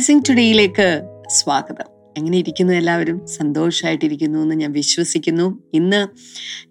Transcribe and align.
Blessing 0.00 0.22
ടുഡേയിലേക്ക് 0.28 1.02
സ്വാഗതം. 1.30 2.00
എങ്ങനെ 2.18 2.38
ഇരിക്കുന്നു 2.38 2.72
എല്ലാവരും? 2.72 3.26
സന്തോഷമായിട്ടിരിക്കുന്നു 3.26 4.38
എന്ന് 4.38 4.54
ഞാൻ 4.54 4.72
വിശ്വസിക്കുന്നു. 4.72 5.62
ഇന്ന് 5.74 6.08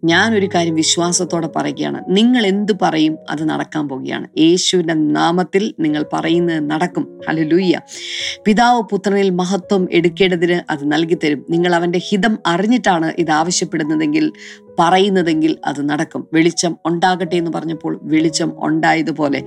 ഞാൻ 0.05 0.36
ഒരു 0.36 0.49
കാര്യം 0.55 0.75
വിശ്വാസത്തോടെ 0.75 1.50
പറയുകയാണ്. 1.55 2.04
നിങ്ങൾ 2.09 2.47
എന്ത് 2.47 2.71
പറയും 2.81 3.18
അത് 3.29 3.50
നടക്കാൻ 3.50 3.87
പോവുകയാണ്. 3.87 4.27
യേശുവിന്റെ 4.37 4.93
നാമത്തിൽ 4.93 5.73
നിങ്ങൾ 5.79 6.05
പറയുന്നത് 6.13 6.71
നടക്കും. 6.71 7.21
ഹലലൂയ്യ 7.29 7.79
പിതാവ് 8.45 8.81
പുത്രനിൽ 8.81 9.29
മഹത്വം 9.29 9.87
എടുക്കേണ്ടതിന് 9.91 10.71
അത് 10.71 10.91
നൽകി 10.91 11.18
തരും 11.23 11.46
നിങ്ങൾ 11.50 11.75
അവന്റെ 11.75 12.00
ഹിതം 12.00 12.37
അറിഞ്ഞിട്ടാണ് 12.46 13.14
ഇത് 13.19 13.32
ആവശ്യപ്പെടുന്നതെങ്കിൽ 13.32 14.32
പറയുന്നതെങ്കിൽ 14.79 15.57
അത് 15.65 15.89
നടക്കും. 15.89 16.28
വെളിച്ചം 16.33 16.78
ഉണ്ടാകട്ടെ 16.86 17.36
എന്ന് 17.36 17.51
പറഞ്ഞപ്പോൾ 17.51 18.00
വെളിച്ചം 18.04 18.54
ഉണ്ടായതുപോലെ. 18.57 19.43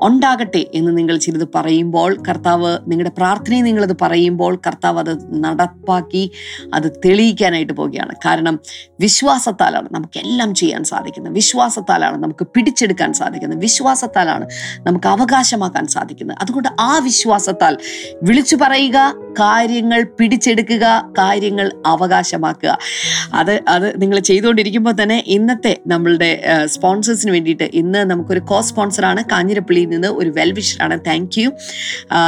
ഉണ്ടാകട്ടെ 0.00 0.66
എന്ന് 0.74 0.98
നിങ്ങൾ 0.98 1.16
ചിലത് 1.16 1.48
പറയുമ്പോൾ 1.54 2.22
കർത്താവ് 2.28 2.78
നിങ്ങളുടെ 2.88 3.14
പ്രാർത്ഥനയെ 3.16 3.60
നിങ്ങളത് 3.60 3.96
പറയുമ്പോൾ 4.02 4.60
കർത്താവ് 4.66 4.98
അത് 4.98 5.44
നടപ്പാക്കി 5.44 6.30
അത് 6.74 6.90
തെളിയിക്കാനായിട്ട് 7.04 7.72
പോവുകയാണ്. 7.72 8.14
കാരണം 8.24 8.60
വിശ്വാസത്താലാണ് 9.00 9.88
നമുക്കെല്ലാം 9.92 10.54
ചെയ്യാൻ 10.54 10.84
സാധിക്കുന്നത്. 10.84 11.34
വിശ്വാസത്താലാണ് 11.34 12.22
നമുക്ക് 12.22 12.46
പിടിച്ചെടുക്കാൻ 12.46 13.12
സാധിക്കുന്നത്. 13.12 13.58
വിശ്വാസത്താലാണ് 13.58 14.48
നമുക്ക് 14.86 15.06
അവകാശമാക്കാൻ 15.06 15.86
സാധിക്കുന്നത്. 15.86 16.36
അതുകൊണ്ട് 16.40 16.68
ആ 16.80 16.98
വിശ്വാസത്താൽ 16.98 17.76
വിളിച്ചു 18.22 18.56
പറയുക 18.56 19.14
കാര്യങ്ങൾ 19.40 20.02
പിടിച്ചെടുക്കുക 20.20 21.14
കാര്യങ്ങൾ 21.18 21.72
അവകാശമാക്കുക. 21.86 22.78
അത് 23.34 23.60
അത് 23.68 24.02
നിങ്ങൾ 24.02 24.18
ചെയ്തുകൊണ്ടിരിക്കുമ്പോൾ 24.72 24.94
തന്നെ 25.02 25.18
ഇന്നത്തെ 25.36 25.72
നമ്മളുടെ 25.92 26.30
സ്പോൺസേഴ്സിന് 26.74 27.30
വേണ്ടിയിട്ട് 27.34 27.66
ഇന്ന് 27.80 28.00
നമുക്കൊരു 28.10 28.42
കോ 28.50 28.58
സ്പോൺസറാണ് 28.68 29.20
കാഞ്ഞിരപ്പള്ളിയിൽ 29.32 29.88
നിന്ന് 29.94 30.10
ഒരു 30.20 30.30
വെൽവിഷറാണ് 30.38 30.96
താങ്ക് 31.08 31.36
യു 31.40 31.48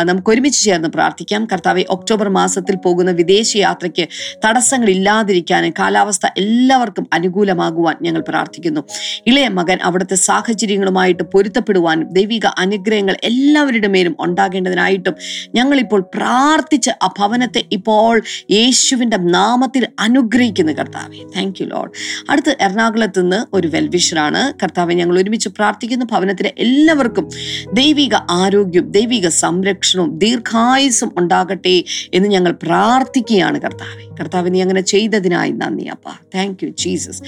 നമുക്ക് 0.08 0.28
ഒരുമിച്ച് 0.32 0.60
ചേർന്ന് 0.66 0.90
പ്രാർത്ഥിക്കാം. 0.96 1.42
കർത്താവെ 1.52 1.82
ഒക്ടോബർ 1.96 2.28
മാസത്തിൽ 2.38 2.76
പോകുന്ന 2.86 3.10
വിദേശ 3.20 3.50
യാത്രയ്ക്ക് 3.66 4.04
തടസ്സങ്ങൾ 4.44 4.88
ഇല്ലാതിരിക്കാനും 4.96 5.74
കാലാവസ്ഥ 5.80 6.24
എല്ലാവർക്കും 6.42 7.06
അനുകൂലമാകുവാൻ 7.16 7.96
ഞങ്ങൾ 8.06 8.22
പ്രാർത്ഥിക്കുന്നു. 8.30 8.82
ഇളയ 9.30 9.46
മകൻ 9.58 9.78
അവിടുത്തെ 9.88 10.18
സാഹചര്യങ്ങളുമായിട്ട് 10.28 11.24
പൊരുത്തപ്പെടുവാനും 11.34 12.06
ദൈവിക 12.18 12.46
അനുഗ്രഹങ്ങൾ 12.64 13.16
എല്ലാവരുടെ 13.30 13.88
മേലും 13.94 14.16
ഉണ്ടാകേണ്ടതിനായിട്ടും 14.26 15.16
ഞങ്ങളിപ്പോൾ 15.58 16.00
പ്രാർത്ഥിച്ച് 16.16 16.92
ആ 17.04 17.08
ഭവനത്തെ 17.18 17.62
ഇപ്പോൾ 17.78 18.14
യേശുവിന്റെ 18.56 19.18
നാമത്തിൽ 19.36 19.84
അനുഗ്രഹിക്കുന്നു 20.06 20.72
കർത്താവെ. 20.80 21.20
താങ്ക് 21.36 21.58
യു 21.60 21.66
ലോഡ് 21.74 21.92
അടുത്ത് 22.30 22.56
എറണാകുളത്ത് 22.60 23.20
നിന്ന് 23.20 23.56
ഒരു 23.56 23.68
വെൽവിഷറാണ്. 23.68 24.52
കർത്താവെ 24.62 24.94
ഞങ്ങൾ 24.94 25.18
ഒരുമിച്ച് 25.18 25.48
പ്രാർത്ഥിക്കുന്ന 25.48 26.04
ഭവനത്തിലെ 26.04 26.52
എല്ലാവർക്കും 26.58 27.28
ദൈവിക 27.72 28.14
ആരോഗ്യം 28.30 28.90
ദൈവിക 28.90 29.28
സംരക്ഷണവും 29.28 30.18
ദീർഘായുസും 30.18 31.12
ഉണ്ടാകട്ടെ 31.18 31.84
എന്ന് 32.14 32.28
ഞങ്ങൾ 32.28 32.52
പ്രാർത്ഥിക്കുകയാണ് 32.52 33.60
കർത്താവെ. 33.60 34.04
കർത്താവ് 34.20 34.54
നീ 34.54 34.62
അങ്ങനെ 34.62 34.80
ചെയ്തതിനായി 34.80 35.50
നന്ദി 35.50 35.84
അപ്പ. 35.84 36.08
താങ്ക് 36.34 36.64
യു 36.64 36.74
ജീസസ് 36.78 37.22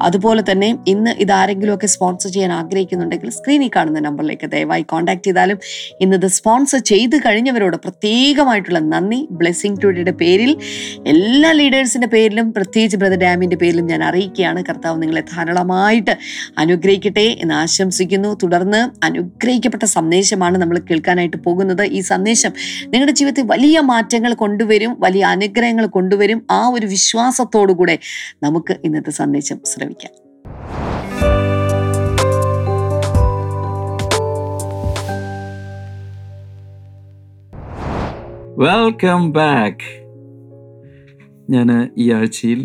അതുപോലെ 0.00 0.42
തന്നെ 0.50 0.78
ഇന്ന് 0.88 1.10
ഇതാരെങ്കിലുമൊക്കെ 1.10 1.86
സ്പോൺസർ 1.86 2.30
ചെയ്യാൻ 2.30 2.52
ആഗ്രഹിക്കുന്നുണ്ടെങ്കിൽ 2.52 3.30
സ്ക്രീനിൽ 3.30 3.70
കാണുന്ന 3.76 4.00
നമ്പറിലേക്ക് 4.00 4.50
ദയവായി 4.50 4.82
കോൺടാക്ട് 4.82 5.24
ചെയ്താലും 5.24 5.58
ഇന്ന് 6.00 6.16
ഇത് 6.16 6.26
സ്പോൺസർ 6.26 6.78
ചെയ്ത് 6.78 7.16
കഴിഞ്ഞവരോട് 7.26 7.76
പ്രത്യേകമായിട്ടുള്ള 7.76 8.78
നന്ദി 8.78 9.28
ബ്ലെസ്സിങ് 9.30 9.76
ടുഡേയുടെ 9.84 10.10
പേരിൽ 10.10 10.56
എല്ലാ 11.06 11.52
ലീഡേഴ്സിന്റെ 11.52 12.06
പേരിലും 12.06 12.52
പ്രത്യേകിച്ച് 12.52 12.96
ബ്രദർ 12.96 13.16
ഡാമിന്റെ 13.16 13.56
പേരിലും 13.56 13.86
ഞാൻ 13.86 14.02
അറിയിക്കുകയാണ് 14.40 14.64
കർത്താവ് 14.68 14.96
നിങ്ങളെ 15.02 15.22
ധാരാളമായിട്ട് 15.32 16.14
അനുഗ്രഹിക്കട്ടെ 16.58 17.26
എന്ന് 17.42 17.54
ആശംസിക്കുന്നു. 17.54 18.30
തുടർന്ന് 18.42 18.80
അനുഗ്രഹിക്കപ്പെട്ട 19.06 19.84
സന്ദേശമാണ് 19.96 20.56
നമ്മൾ 20.58 20.78
കേൾക്കാനായിട്ട് 20.90 21.38
പോകുന്നത്. 21.46 21.84
ഈ 21.98 22.00
സന്ദേശം 22.12 22.52
നിങ്ങളുടെ 22.88 23.12
ജീവിതത്തിൽ 23.12 23.46
വലിയ 23.52 23.80
മാറ്റങ്ങൾ 23.92 24.34
കൊണ്ടുവരും 24.34 24.96
വലിയ 25.00 25.24
അനുഗ്രഹങ്ങൾ 25.34 25.86
കൊണ്ടുവരും. 25.96 26.40
ആ 26.50 26.62
ഒരു 26.68 26.86
വിശ്വാസത്തോടു 26.86 27.72
കൂടെ 27.72 27.98
നമുക്ക് 28.42 28.76
ഇന്നത്തെ 28.84 29.14
സന്ദേശം 29.20 29.60
ശ്രമിക്കാം 29.66 30.16
വെൽക്കം 38.60 39.20
ബാക്ക് 39.32 39.86
ഞാൻ 41.50 41.68
ഈ 41.98 42.06
ആഴ്ചയിൽ 42.12 42.60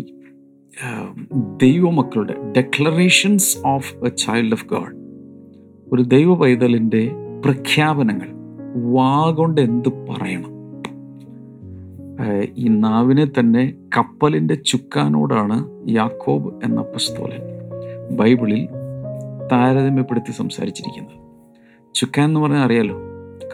ദൈവമക്കളുടെ 1.62 2.34
declarations 2.56 3.58
of 3.66 3.94
a 4.04 4.08
child 4.08 4.52
of 4.52 4.66
God 4.66 4.94
ഒരു 5.92 6.02
ദൈവ 6.02 6.34
പൈതലിന്റെ 6.34 7.10
പ്രഖ്യാപനങ്ങൾ 7.44 8.28
വാഗൊണ്ട് 8.92 9.60
എന്ത് 9.60 9.88
പറയണം? 9.88 10.52
ഈ 12.56 12.68
നാവിനെ 12.68 13.26
തന്നെ 13.38 13.74
കപ്പലിന്റെ 13.96 14.54
ചുക്കാനോടാണ് 14.54 15.56
യാക്കോബ് 15.88 16.64
എന്ന 16.64 16.82
പുസ്തോലൻ 16.82 17.42
ബൈബിളിൽ 18.16 18.68
താരതമ്യപ്പെടുത്തി 19.52 20.32
സംസാരിച്ചിരിക്കുന്നത്. 20.32 21.18
ചുക്കാൻ 21.94 22.28
എന്ന് 22.28 22.40
പറഞ്ഞാൽ 22.40 22.64
അറിയാലോ 22.64 22.96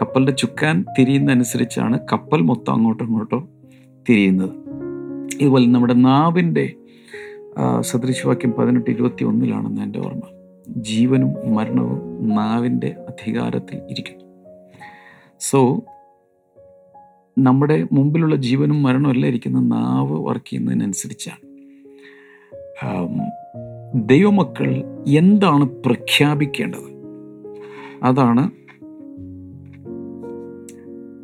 കപ്പലിന്റെ 0.01 0.31
ചുക്കാൻ 0.31 0.85
തിരിയുന്നതനുസരിച്ചാണ് 0.99 1.99
കപ്പൽ 2.13 2.41
മൊത്തം 2.41 2.73
അങ്ങോട്ടോ 2.73 3.05
ഇങ്ങോട്ടോ 3.05 3.47
തിരിയുന്നത്. 4.09 4.55
ഇതുപോലെ 5.41 5.65
നമ്മുടെ 5.65 5.93
നാവിന്റെ 5.93 6.73
സദൃശവാക്യം 7.81 8.51
പതിനെട്ട് 8.51 8.91
ഇരുപത്തി 8.91 9.23
ഒന്നിലാണെന്ന് 9.23 9.81
എന്റെ 9.81 9.99
ഓർമ്മ. 9.99 10.21
ജീവനും 10.67 11.55
മരണവും 11.55 12.27
നാവിന്റെ 12.35 12.87
അധികാരത്തിൽ 12.87 13.77
ഇരിക്കുന്നു. 13.89 14.23
സോ 15.39 15.83
നമ്മുടെ 17.39 17.87
മുമ്പിലുള്ള 17.91 18.35
ജീവനും 18.35 18.83
മരണവും 18.83 19.11
എല്ലാം 19.11 19.29
ഇരിക്കുന്ന 19.29 19.59
നാവ് 19.59 20.25
വർക്ക് 20.25 20.49
ചെയ്യുന്നതിനനുസരിച്ചാണ്. 20.49 21.53
ദൈവമക്കൾ 24.09 24.83
എന്താണ് 25.07 25.65
പ്രഖ്യാപിക്കേണ്ടത്? 25.65 26.93
അതാണ് 28.03 28.51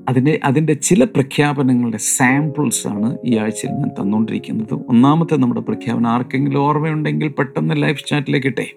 അതിന്റെ 0.09 0.40
അതിന്റെ 0.44 0.74
ചില 0.74 1.03
പ്രഖ്യാപനങ്ങളുടെ 1.03 1.97
സാമ്പിൾസാണ് 1.97 3.18
ഈ 3.25 3.38
ആഴ്ചയിൽ 3.38 3.72
ഞാൻ 3.72 3.90
തന്നുകൊണ്ടിരിക്കുന്നത്. 4.02 4.74
ഒന്നാമത്തെ 4.74 5.36
നമ്മുടെ 5.36 5.62
പ്രഖ്യാപനം 5.62 6.08
ആർക്കെങ്കിലും 6.08 6.59
ഓർമ്മയുണ്ടെങ്കിൽ 6.59 7.28
പെട്ടെന്ന് 7.28 7.84
ലൈഫ് 7.84 8.06
ചാറ്റിലേക്ക് 8.06 8.47
ഇട്ടേ. 8.47 8.74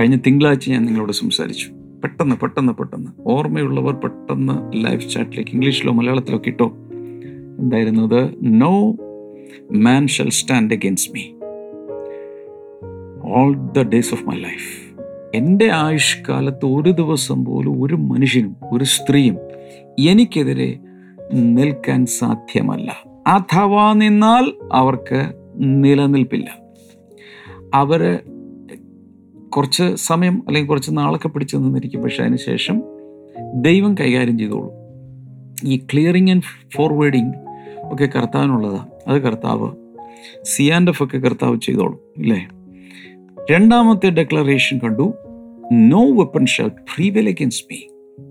കഴിഞ്ഞ 0.00 0.16
തിങ്കളാഴ്ച 0.26 0.70
ഞാൻ 0.70 0.84
നിങ്ങളോട് 0.84 1.12
സംസാരിച്ചു. 1.12 1.66
പെട്ടെന്ന് 2.02 2.36
പെട്ടെന്ന് 2.36 2.72
പെട്ടെന്ന്. 2.72 3.10
ഓർമ്മയുള്ളവർ 3.26 3.94
പെട്ടെന്ന് 3.94 4.84
ലൈഫ് 4.84 5.10
ചാറ്റിലേക്ക് 5.10 5.50
ഇംഗ്ലീഷിലോ 5.50 5.92
മലയാളത്തിലോ 5.92 6.42
കിട്ടോ 6.46 6.66
എന്തായിരുന്നത്? 7.58 8.30
No 8.42 8.96
man 9.72 10.06
shall 10.06 10.30
stand 10.30 10.74
against 10.74 11.12
me 11.14 11.22
all 13.24 13.54
the 13.54 13.82
days 13.82 14.14
of 14.14 14.24
my 14.24 14.36
life 14.36 14.88
എന്റെ 15.34 15.70
ആയുഷ്കാലത്ത് 15.72 16.66
ഒരു 16.66 16.90
ദിവസം 16.90 17.44
പോലും 17.44 17.82
ഒരു 17.82 17.94
മനുഷ്യനും 17.94 18.56
ഒരു 18.72 18.84
സ്ത്രീയും 18.84 19.36
എനിക്കെതിരെ 19.98 20.78
നിൽക്കാൻ 21.34 22.06
സാധ്യമല്ല. 22.06 22.96
അഥവാ 23.26 23.92
നിന്നാൽ 23.92 24.52
അവർക്ക് 24.72 25.32
നിലനിൽപ്പില്ല. 25.56 26.58
അവർ 27.74 28.18
കുറച്ച് 29.56 29.94
സമയം 29.94 30.42
അല്ലെങ്കിൽ 30.46 30.68
കുറച്ച് 30.68 30.90
നാളൊക്കെ 30.92 31.28
പിടിച്ചു 31.28 31.56
നിന്നിരിക്കും. 31.56 32.02
പക്ഷെ 32.02 32.22
അതിനുശേഷം 32.22 32.82
ദൈവം 33.54 33.94
കൈകാര്യം 33.94 34.38
ചെയ്തോളൂ. 34.38 34.72
ഈ 35.64 35.76
ക്ലിയറിങ് 35.76 36.30
ആൻഡ് 36.30 36.42
ഫോർവേഡിങ് 36.74 37.32
ഒക്കെ 37.78 38.06
കർത്താവിനുള്ളതാണ് 38.06 38.86
അത് 39.06 39.22
കർത്താവ് 39.22 39.72
സിയാൻഡ് 40.42 40.90
എഫ് 40.90 41.02
ഒക്കെ 41.02 41.18
കർത്താവ് 41.18 41.60
ചെയ്തോളൂ. 41.60 42.02
ഇല്ലേ? 42.18 42.48
രണ്ടാമത്തെ 43.50 44.10
ഡെക്ലറേഷൻ 44.10 44.78
കണ്ടു. 44.78 45.14
No 45.72 46.12
weapon 46.12 46.46
shall 46.46 46.68
prevail 46.68 47.28
against 47.28 47.66
me 47.72 47.78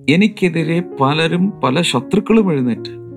എനിക്കെതിരെ 0.10 0.84
പലരും 1.02 1.54
പല 1.64 1.82
ശത്രുക്കളും 1.82 2.52
എഴുന്നേറ്റ് 2.52 3.08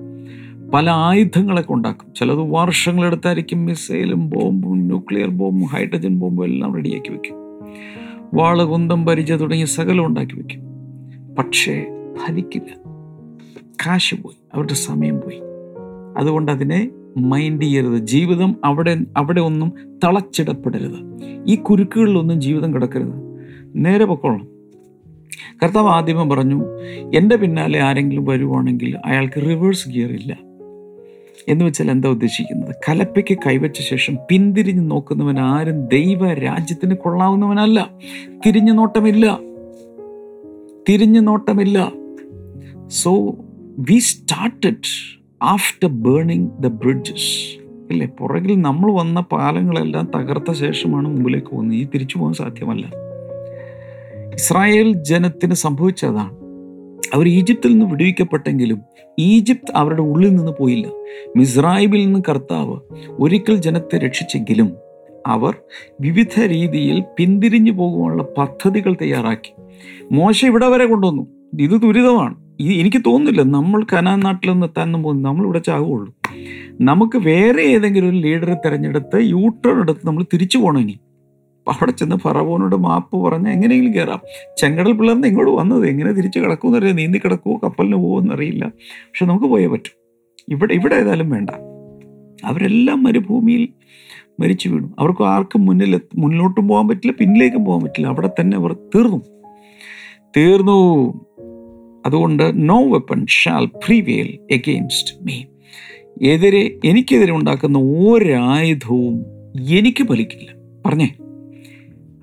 പല 0.73 0.89
ആയുധങ്ങളൊക്കെ 0.89 1.73
ഉണ്ടാക്കും. 1.73 2.13
ചിലത് 2.13 2.51
വർഷങ്ങളെടുത്തായിരിക്കും 2.51 3.65
മിസൈലും 3.65 4.29
ബോംബും 4.29 4.79
ന്യൂക്ലിയർ 4.79 5.29
ബോംബും 5.29 5.67
ഹൈഡ്രജൻ 5.67 6.19
ബോംബും 6.19 6.45
എല്ലാം 6.45 6.75
റെഡിയാക്കി 6.75 7.11
വെക്കും. 7.11 7.35
വാൾ 8.33 8.63
കുന്തം 8.63 9.05
പരിച 9.05 9.31
തുടങ്ങിയ 9.31 9.65
സകലം 9.65 10.05
ഉണ്ടാക്കി 10.05 10.35
വെക്കും. 10.35 10.61
പക്ഷേ 11.35 11.85
ഫലിക്കില്ല. 12.25 12.75
കാശ് 13.85 14.15
പോയി 14.15 14.35
അവരുടെ 14.53 14.73
സമയം 14.73 15.21
പോയി. 15.21 15.41
അതുകൊണ്ട് 16.17 16.51
അതിനെ 16.51 16.89
മൈൻഡ് 17.17 17.61
ചെയ്യരുത്. 17.61 17.97
ജീവിതം 17.97 18.55
അവിടെ 18.63 18.97
അവിടെ 19.17 19.41
ഒന്നും 19.41 19.99
തളച്ചിടപ്പെടരുത്. 20.03 21.17
ഈ 21.47 21.55
കുരുക്കുകളിലൊന്നും 21.55 22.41
ജീവിതം 22.41 22.73
കിടക്കരുത്. 22.73 23.13
നേരെ 23.75 24.05
പൊക്കോളണം. 24.05 24.60
കർത്താവ് 25.63 25.87
ആദ്യമേ 25.87 26.35
പറഞ്ഞു 26.35 26.63
എന്റെ 27.15 27.35
പിന്നാലെ 27.35 27.79
ആരെങ്കിലും 27.79 28.25
വരുവാണെങ്കിൽ 28.25 28.97
അയാൾക്ക് 29.05 29.41
റിവേഴ്സ് 29.41 29.89
ഗിയർ 29.89 30.09
ഇല്ല. 30.11 30.37
എന്ന് 31.47 31.65
വെച്ചാൽ 31.65 31.91
എന്താ 31.91 32.09
ഉദ്ദേശിക്കുന്നത്? 32.09 32.75
കലപ്പയ്ക്ക് 32.89 33.37
കൈവച്ച 33.47 33.81
ശേഷം 33.81 34.17
പിന്തിരിഞ്ഞ് 34.29 34.91
നോക്കുന്നവൻ 34.91 35.39
ആരും 35.39 35.87
ദൈവ 35.87 36.33
രാജ്യത്തിന് 36.33 36.95
കൊള്ളാവുന്നവനല്ല. 36.95 37.89
തിരിഞ്ഞു 38.45 38.73
നോട്ടമില്ല. 38.73 39.39
തിരിഞ്ഞു 40.89 41.19
നോട്ടമില്ല. 41.19 41.91
So 42.87 43.35
we 43.79 43.99
started 43.99 45.17
after 45.41 45.89
burning 45.89 46.51
the 46.59 46.67
bridges 46.67 47.59
അല്ലേ? 47.91 48.07
പുറകിൽ 48.07 48.61
നമ്മൾ 48.61 48.91
വന്ന 48.91 49.19
പാലങ്ങളെല്ലാം 49.19 50.11
തകർത്ത 50.15 50.51
ശേഷമാണ് 50.51 51.07
മുമ്പിലേക്ക് 51.07 51.47
പോകുന്നത്. 51.47 51.77
ഈ 51.77 51.85
തിരിച്ചു 51.85 52.17
പോകാൻ 52.17 52.33
സാധ്യമല്ല. 52.33 53.10
ഇസ്രായേൽ 54.33 54.93
ജനത്തിന് 54.93 55.53
സംഭവിച്ചതാണ്. 55.53 56.41
അവർ 57.13 57.27
ഈജിപ്തിൽ 57.27 57.71
നിന്ന് 57.71 57.85
വിടുവിക്കപ്പെട്ടെങ്കിലും 57.85 58.81
ഈജിപ്ത് 59.19 59.73
അവരുടെ 59.75 60.01
ഉള്ളിൽ 60.01 60.35
നിന്ന് 60.35 60.51
പോയില്ല. 60.59 60.87
മിസ്രൈബിൽ 61.37 62.05
നിന്ന് 62.05 62.19
കർത്താവ് 62.29 62.79
ഒരിക്കൽ 63.09 63.55
ജനത്തെ 63.55 63.97
രക്ഷിച്ചെങ്കിലും 63.97 64.73
അവർ 65.27 65.55
വിവിധ 66.01 66.39
രീതിയിൽ 66.45 67.03
പിന്തിരിഞ്ഞു 67.17 67.71
പോകുവാനുള്ള 67.71 68.23
പദ്ധതികൾ 68.37 68.95
തയ്യാറാക്കി. 69.01 69.53
മോശ 70.11 70.45
ഇവിടെ 70.45 70.67
വരെ 70.67 70.85
കൊണ്ടുവന്നു. 70.85 71.27
ഇത് 71.59 71.81
ദുരിതമാണ്. 71.81 72.35
ഇത് 72.59 72.73
എനിക്ക് 72.73 73.01
തോന്നുന്നില്ല 73.05 73.41
നമ്മൾ 73.41 73.85
കനാൻ 73.93 74.19
നാട്ടിൽ 74.19 74.51
നിന്ന് 74.51 74.65
എത്താനൊന്നും 74.65 75.03
പോകുന്നു 75.03 75.29
നമ്മൾ 75.29 75.43
ഇവിടെ 75.43 75.59
ചാകുള്ളൂ 75.59 76.13
നമുക്ക് 76.81 77.17
വേറെ 77.17 77.61
ഏതെങ്കിലും 77.61 78.09
ഒരു 78.09 78.15
ലീഡറെ 78.15 78.53
തിരഞ്ഞെടുത്ത് 78.53 79.17
യൂട്ടേൺ 79.21 79.79
എടുത്ത് 79.79 80.07
നമ്മൾ 80.07 80.23
തിരിച്ചു 80.23 80.57
പോകണം 80.57 80.79
ഇനി. 80.79 80.99
അവിടെ 81.69 81.91
ചെന്ന് 81.91 82.15
ഫറവോനോട് 82.15 82.75
മാപ്പ് 82.75 83.23
പറഞ്ഞ് 83.23 83.49
എങ്ങനെയെങ്കിലും 83.49 83.93
കയറാം. 83.93 84.19
ചെങ്കടൽ 84.57 84.91
പിള്ളേർന്ന് 84.91 85.27
ഇങ്ങോട്ട് 85.27 85.51
വന്നത്? 85.51 85.87
എങ്ങനെ 85.87 86.11
തിരിച്ച് 86.11 86.39
കിടക്കുമെന്ന് 86.39 86.79
അറിയാം. 86.79 86.95
നീന്തി 86.95 87.17
കിടക്കുമോ 87.17 87.57
കപ്പലിന് 87.63 87.95
പോകുമോ 87.95 88.35
അറിയില്ല 88.35 88.71
പക്ഷെ 88.79 89.25
നമുക്ക് 89.25 89.45
പോയേ 89.45 89.67
പറ്റും. 89.67 90.01
ഇവിടെ 90.49 90.73
ഇവിടെ 90.73 90.95
ഏതായാലും 90.95 91.29
വേണ്ട. 91.29 91.49
അവരെല്ലാം 92.45 93.03
മരുഭൂമിയിൽ 93.03 93.69
മരിച്ചു 94.39 94.69
വീണു. 94.69 94.95
അവർക്ക് 94.99 95.23
ആർക്കും 95.23 95.65
മുന്നിൽ 95.65 96.01
മുന്നോട്ടും 96.15 96.67
പോകാൻ 96.67 96.87
പറ്റില്ല 96.87 97.13
പിന്നിലേക്കും 97.19 97.65
പോകാൻ 97.65 97.83
പറ്റില്ല. 97.83 98.07
അവിടെ 98.07 98.29
തന്നെ 98.39 98.57
അവർ 98.57 98.73
തീർന്നു. 98.73 99.21
തീർന്നു. 100.37 101.13
അതുകൊണ്ട് 102.05 102.69
no 102.69 102.93
weapon 102.93 103.25
shall 103.25 103.65
prevail 103.65 104.39
against 104.51 105.23
me 105.23 105.43
എതിരെ 106.29 106.79
എനിക്കെതിരെ 106.85 107.31
ഉണ്ടാക്കുന്ന 107.31 107.77
ഒരായുധവും 107.79 109.25
എനിക്ക് 109.69 110.03
ഫലിക്കില്ല. 110.03 110.51
പറഞ്ഞേ? 110.85 111.15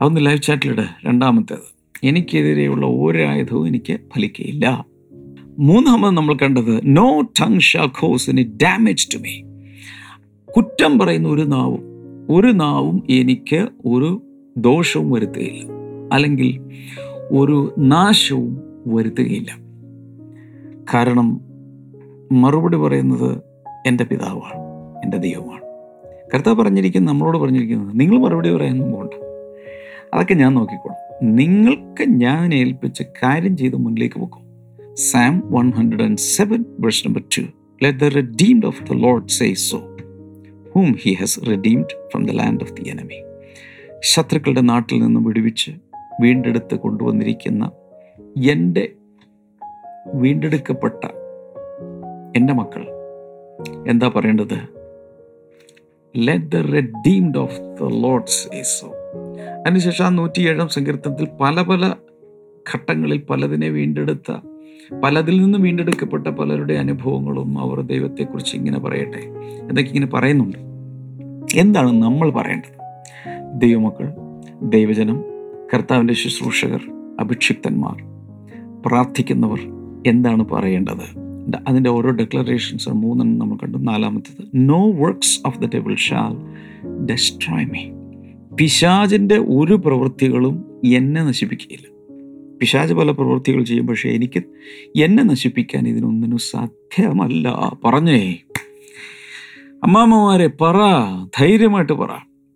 അതൊന്ന് 0.03 0.27
ലൈവ് 0.27 0.43
ചാറ്റിലിട് 0.43 1.06
രണ്ടാമത്തേത്. 1.06 1.79
എനിക്കെതിരെയുള്ള 2.05 2.87
ഒരായുധവും 2.87 3.67
എനിക്ക് 3.67 3.99
ഫലിക്കയില്ല. 4.15 4.85
മൂന്നാമത് 5.59 6.11
നമ്മൾ 6.11 6.35
കണ്ടത് 6.35 6.81
no 6.85 7.21
tongue 7.21 7.61
shall 7.61 7.87
cause 7.87 8.31
any 8.31 8.43
damage 8.62 9.09
to 9.15 9.19
me 9.19 9.43
കുറ്റം 10.56 10.99
പറയുന്ന 10.99 11.29
ഒരു 11.29 11.43
നാവും 11.43 11.81
ഒരു 12.31 12.53
നാവും 12.53 13.03
എനിക്ക് 13.11 13.69
ഒരു 13.87 14.23
ദോഷവും 14.56 15.11
വരുത്തുകയില്ല. 15.11 15.73
അല്ലെങ്കിൽ 16.12 16.61
ഒരു 17.31 17.75
നാശവും 17.79 18.62
വരുത്തുകയില്ല. 18.87 19.56
കാരണം 20.95 21.41
മറുപടി 22.33 22.77
പറയുന്നത് 22.77 23.39
എന്റെ 23.87 24.05
പിതാവാണ് 24.05 24.62
എന്റെ 25.05 25.17
ദൈവമാണ്. 25.17 25.62
കർത്താവ് 26.35 26.56
പറഞ്ഞിരിക്കുന്നത് 26.56 27.12
നമ്മളോട് 27.12 27.39
പറഞ്ഞിരിക്കുന്നത് 27.39 28.00
നിങ്ങൾ 28.00 28.19
മറുപടി 28.19 28.50
പറയാനൊന്നും 28.50 28.93
പോകണ്ട 28.93 29.27
അതൊക്കെ 30.14 30.34
ഞാൻ 30.34 30.55
നോക്കിക്കോളാം. 30.55 31.37
നിങ്ങൾക്ക് 31.37 32.05
ഞാൻ 32.08 32.55
ഏൽപ്പിച്ച 32.55 33.02
കാര്യം 33.22 33.56
ചെയ്ത് 33.56 33.76
മുന്നിലേക്ക് 33.76 34.20
പോകും 34.20 34.43
psalm 34.94 35.43
one 35.44 35.70
hundred 35.70 36.02
and 36.02 36.19
seven 36.19 36.64
verse 36.81 37.08
number 37.08 37.22
two 37.38 37.43
let 37.82 37.99
the 37.99 38.05
redeemed 38.05 38.66
of 38.66 38.82
the 38.82 38.93
Lord 38.93 39.28
say 39.28 39.55
so 39.55 39.78
whom 40.75 40.96
he 41.02 41.12
has 41.12 41.40
redeemed 41.49 42.08
from 42.10 42.26
the 42.26 42.31
land 42.31 42.60
of 42.62 42.72
the 42.72 42.90
enemy 42.90 43.22
ശത്രുക്കളുടെ 44.00 44.60
നാട്ടിൽ 44.60 45.02
നിന്ന് 45.02 45.20
വിടുവിച്ച് 45.20 45.70
വീണ്ടെടുത്ത് 46.20 46.75
കൊണ്ടുവന്നിരിക്കുന്ന 46.75 47.70
എന്റെ 48.50 48.93
വീണ്ടെടുക്കപ്പെട്ട 50.14 51.06
എന്റെ 52.37 52.52
മക്കൾ. 52.52 52.87
എന്താ 53.88 54.08
പറയേണ്ടത്? 54.08 54.58
Let 56.16 56.46
the 56.46 56.56
redeemed 56.56 57.38
of 57.38 57.61
the 57.61 57.84
Lord 57.84 58.26
say 58.26 58.62
so 58.62 58.98
അതിനുശേഷം 59.69 60.05
ആ 60.05 60.09
നൂറ്റി 60.09 60.49
ഏഴാം 60.49 60.69
സങ്കീർത്തനത്തിൽ 60.69 61.29
പല 61.41 61.62
പല 61.62 61.94
ഘട്ടങ്ങളിൽ 62.75 63.23
പലതിനെ 63.31 63.69
വീണ്ടെടുത്ത 63.69 64.37
പലതിൽ 65.05 65.41
നിന്നും 65.41 65.62
വീണ്ടെടുക്കപ്പെട്ട 65.62 66.26
പലരുടെ 66.26 66.75
അനുഭവങ്ങളും 66.75 67.59
അവർ 67.59 67.81
ദൈവത്തെക്കുറിച്ച് 67.81 68.56
ഇങ്ങനെ 68.56 68.79
പറയട്ടെ 68.79 69.19
എന്നൊക്കെ 69.61 69.91
ഇങ്ങനെ 69.91 70.06
പറയുന്നുണ്ട്. 70.06 70.59
എന്താണ് 71.55 72.03
നമ്മൾ 72.03 72.31
പറയേണ്ടത്? 72.31 72.73
ദൈവമക്കൾ 73.61 74.12
ദൈവജനം 74.62 75.25
കർത്താവിന്റെ 75.75 76.14
ശുശ്രൂഷകർ 76.14 76.81
അഭിക്ഷിപ്തന്മാർ 77.21 77.97
പ്രാർത്ഥിക്കുന്നവർ 78.87 79.61
എന്താണ് 80.06 80.44
പറയേണ്ടത്? 80.44 81.06
അതിന്റെ 81.69 81.91
ഓരോ 81.91 82.11
ഡെക്ലറേഷൻസ് 82.11 82.88
മൂന്നെണ്ണം 82.88 83.38
നമ്മൾ 83.38 83.56
കണ്ടു. 83.56 83.79
നാലാമത്തേത് 83.79 84.49
no 84.55 84.93
works 84.93 85.41
of 85.47 85.59
the 85.59 85.67
devil 85.75 85.94
shall 85.94 86.35
destroy 87.06 87.67
me 87.67 87.98
പിശാചിന്റെ 88.58 89.38
ഒരു 89.38 89.75
പ്രവൃത്തികളും 89.75 90.81
എന്നെ 90.84 91.22
നശിപ്പിക്കുകയില്ല. 91.22 91.87
പിശാജ് 92.60 92.94
പല 92.94 93.10
പ്രവൃത്തികൾ 93.10 93.62
ചെയ്യും 93.62 93.87
പക്ഷേ 93.87 94.08
എനിക്ക് 94.08 94.43
എന്നെ 95.02 95.22
നശിപ്പിക്കാൻ 95.22 95.88
ഇതിനൊന്നിനും 95.88 96.38
സാധ്യമല്ല. 96.38 97.76
പറഞ്ഞേ. 97.84 98.38
അമ്മാമ്മമാരെ 99.84 100.46
പറ 100.46 100.76
ധൈര്യമായിട്ട് 101.38 101.93
പറ. 101.93 102.08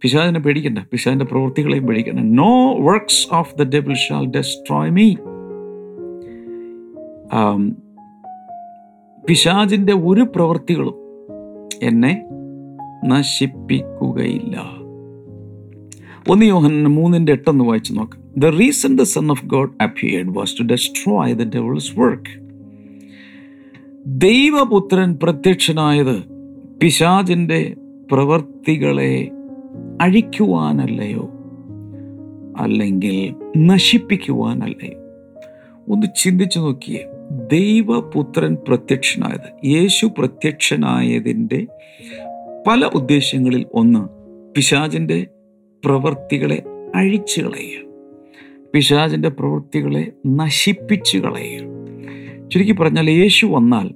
പിശാജിനെ 0.03 0.41
പേടിക്കണ്ട 0.41 0.79
പിശാചിന്റെ 0.79 1.25
പ്രവൃത്തികളെയും 1.25 1.87
പേടിക്കണ്ട. 1.87 2.21
No 2.21 2.79
works 2.81 3.35
of 3.35 3.55
the 3.55 3.63
devil 3.63 3.95
shall 3.95 4.27
destroy 4.27 4.91
me 4.91 5.15
പിശാജിന്റെ 9.29 9.93
ഒരു 9.93 10.23
പ്രവൃത്തികളും 10.23 10.95
എന്നെ 11.83 12.25
നശിപ്പിക്കുകയില്ല. 13.05 14.82
ഒന്ന് 16.29 16.47
യോഹന 16.47 16.87
മൂന്നിന്റെ 16.87 17.33
എട്ടൊന്ന് 17.33 17.65
വായിച്ചു 17.65 17.93
നോക്ക്. 17.93 18.41
The 18.41 18.47
reason 18.47 18.97
the 18.97 19.03
son 19.03 19.31
of 19.31 19.47
God 19.47 19.83
appeared 19.83 20.39
was 20.39 20.55
to 20.61 20.63
destroy 20.63 21.35
the 21.35 21.43
devil's 21.43 22.01
work 22.01 22.43
ദൈവപുത്രൻ 24.07 25.19
പ്രത്യക്ഷനായത് 25.23 26.23
പിശാചിന്റെ 26.83 27.77
പ്രവർത്തികളെ 28.13 29.31
അഴിക്കുവാനല്ലയോ? 30.01 31.29
അല്ലെങ്കിൽ 32.59 33.35
നശിപ്പിക്കുവാനല്ലയോ? 33.59 34.99
ഒന്ന് 35.93 36.07
ചിന്തിച്ചു 36.17 36.59
നോക്കിയേ. 36.59 37.07
ദൈവപുത്രൻ 37.53 38.57
പ്രത്യക്ഷനായത് 38.69 39.67
യേശു 39.67 40.07
പ്രത്യക്ഷനായതിന്റെ 40.19 41.67
പല 42.67 42.85
ഉദ്ദേശങ്ങളിൽ 42.87 43.67
ഒന്ന് 43.75 44.09
പിശാചിന്റെ 44.55 45.27
പ്രവൃത്തികളെ 45.85 46.63
അഴിച്ചു 46.95 47.41
കളയുക. 47.41 47.93
പിശാചിന്റെ 48.75 49.29
പ്രവൃത്തികളെ 49.29 50.13
നശിപ്പിച്ചു 50.27 51.19
കളയുക. 51.19 51.63
ചുരുക്കി 52.49 52.73
പറഞ്ഞാൽ 52.73 53.11
യേശു 53.11 53.47
വന്നാൽ 53.47 53.89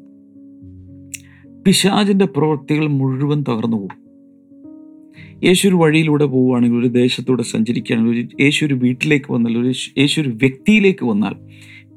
പിശാചിന്റെ 1.67 2.25
പ്രവൃത്തികൾ 2.25 2.87
മുഴുവൻ 2.87 3.45
തകർന്നു 3.49 3.77
പോകും 3.77 4.07
യേശു 5.45 5.69
ഒരു 5.69 5.75
വഴിയിലൂടെ 5.75 6.25
പോവുകയാണെങ്കിൽ 6.25 6.79
ഒരു 6.79 6.87
ദേശത്തൂടെ 6.87 7.43
സഞ്ചരിക്കുകയാണെങ്കിൽ 7.43 8.21
ഒരു 8.21 8.43
യേശു 8.43 8.65
ഒരു 8.65 8.75
വീട്ടിലേക്ക് 8.75 9.33
വന്നാൽ 9.33 9.59
ഒരു 9.59 9.73
യേശു 9.99 10.21
ഒരു 10.21 10.29
വ്യക്തിയിലേക്ക് 10.29 11.05
വന്നാൽ 11.05 11.35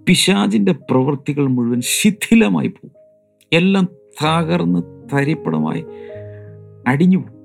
പിശാചിന്റെ 0.07 0.71
പ്രവൃത്തികൾ 0.71 1.47
മുഴുവൻ 1.47 1.81
ശിഥിലമായി 1.81 2.67
പോകും. 2.67 2.91
എല്ലാം 3.53 3.87
തകർന്ന് 4.23 4.81
തരിപ്പണമായി 5.13 5.85
അടിഞ്ഞു 6.87 7.17
പോകും 7.17 7.38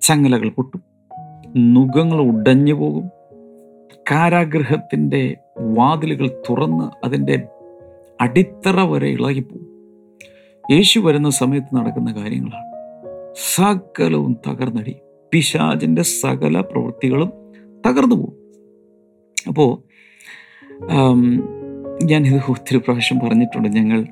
ചങ്ങലകൾ 0.00 0.48
പൊട്ടും. 0.48 0.82
നുഖങ്ങൾ 1.56 2.20
ഉടഞ്ഞു 2.20 2.74
പോകും. 2.74 3.10
കാരാഗ്രഹത്തിന്റെ 4.10 5.36
വാതിലുകൾ 5.60 6.42
തുറന്ന് 6.50 7.06
അതിന്റെ 7.06 7.42
അടിത്തറ 8.20 8.80
വരെ 8.80 9.08
ഇളകിപ്പോകും. 9.08 9.70
യേശു 10.70 11.00
വരുന്ന 11.00 11.30
സമയത്ത് 11.30 11.74
നടക്കുന്ന 11.74 12.12
കാര്യങ്ങളാണ്. 12.12 12.70
സകലവും 13.54 14.36
തകർന്നടി. 14.48 14.96
പിശാചിന്റെ 15.32 16.02
സകല 16.02 16.60
പ്രവൃത്തികളും 16.60 17.32
തകർന്നു 17.86 18.14
പോകും. 18.14 18.52
അപ്പോൾ 19.48 19.82
ഞാനിത് 22.04 22.40
ഒത്തിരി 22.48 22.78
പ്രാവശ്യം 22.78 23.20
പറഞ്ഞിട്ടുണ്ട്. 23.20 23.68
ഞങ്ങൾ 23.68 24.06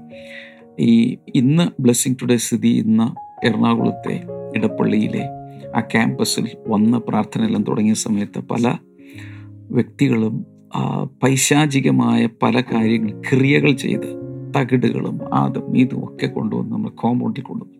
ഈ 0.80 1.18
ഇന്ന് 1.34 1.82
ബ്ലെസ്സിങ് 1.82 2.14
ടുഡേ 2.22 2.36
സ്ഥിതി 2.36 2.68
ഇന്ന് 2.68 3.06
എറണാകുളത്തെ 3.46 4.24
ഇടപ്പള്ളിയിലെ 4.56 5.28
ആ 5.76 5.80
ക്യാമ്പസിൽ 5.80 6.48
വന്ന് 6.68 6.98
പ്രാർത്ഥനയെല്ലാം 6.98 7.62
തുടങ്ങിയ 7.62 7.94
സമയത്ത് 7.94 8.38
പല 8.38 8.74
വ്യക്തികളും 9.70 10.46
പൈശാചികമായ 11.24 12.28
പല 12.42 12.60
കാര്യങ്ങൾ 12.60 13.22
ക്രിയകൾ 13.30 13.72
ചെയ്ത് 13.72 14.18
തകിടുകളും 14.58 15.34
അതും 15.34 15.78
ഇതും 15.78 16.04
ഒക്കെ 16.04 16.26
കൊണ്ടുവന്ന് 16.26 16.72
നമ്മൾ 16.72 16.88
കോമ്പൗണ്ടിൽ 16.88 17.42
കൊണ്ടുവന്നു 17.42 17.78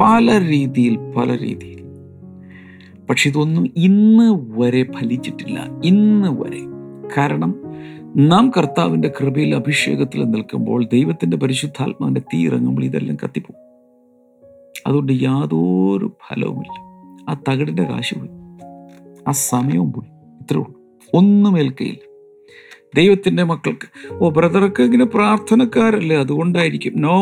പല 0.00 0.46
രീതിയിൽ 0.48 0.98
പല 1.16 1.38
രീതിയിൽ. 1.38 1.82
പക്ഷെ 3.10 3.30
ഇതൊന്നും 3.30 3.68
ഇന്ന് 3.76 4.58
വരെ 4.60 4.82
ഫലിച്ചിട്ടില്ല. 4.82 5.68
ഇന്ന് 5.84 6.28
വരെ. 6.28 6.60
കാരണം 7.18 7.54
നാം 8.16 8.52
കർത്താവിന്റെ 8.56 9.12
കൃപയിൽ 9.20 9.54
അഭിഷേകത്തിൽ 9.54 10.24
നിൽക്കുമ്പോൾ 10.24 10.84
ദൈവത്തിന്റെ 10.92 11.36
പരിശുദ്ധാത്മാവിന്റെ 11.36 12.20
തീ 12.20 12.46
ഇറങ്ങുമ്പോൾ 12.46 12.84
ഇതെല്ലാം 12.84 13.18
കത്തിപ്പോകും. 13.24 13.65
അതുകൊണ്ട് 14.86 15.12
യാതൊരു 15.12 16.12
ഫലവുമില്ല. 16.28 16.86
ആ 17.30 17.40
തകിടിന്റെ 17.48 17.82
കാശ് 17.82 18.14
പോയി. 18.14 18.30
ആ 19.28 19.30
സമയവും 19.30 19.92
പോയി. 19.92 20.08
ഇത്രേ 20.40 20.58
ഉള്ളൂ. 20.58 20.74
ഒന്നും 21.14 21.58
ഏൽക്കയില്ല. 21.58 22.16
ദൈവത്തിന്റെ 22.96 23.42
മക്കൾക്ക് 23.42 24.14
ഓ 24.14 24.30
ബ്രദർക്ക് 24.30 24.82
ഇങ്ങനെ 24.82 25.04
പ്രാർത്ഥനക്കാരല്ലേ? 25.04 26.16
അതുകൊണ്ടായിരിക്കും. 26.16 27.00
നോ. 27.00 27.16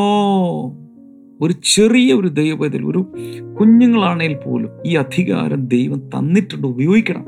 ഒരു 1.40 1.52
ചെറിയ 1.52 2.14
ഒരു 2.14 2.28
ദൈവത്തിൽ 2.28 2.86
ഒരു 2.86 2.98
കുഞ്ഞുങ്ങളാണെങ്കിൽ 3.60 4.36
പോലും 4.36 4.70
ഈ 4.86 4.96
അധികാരം 4.96 5.66
ദൈവം 5.66 6.08
തന്നിട്ടുണ്ട്. 6.08 6.66
ഉപയോഗിക്കണം. 6.66 7.24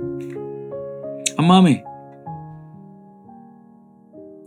അമ്മാമേ 1.38 1.76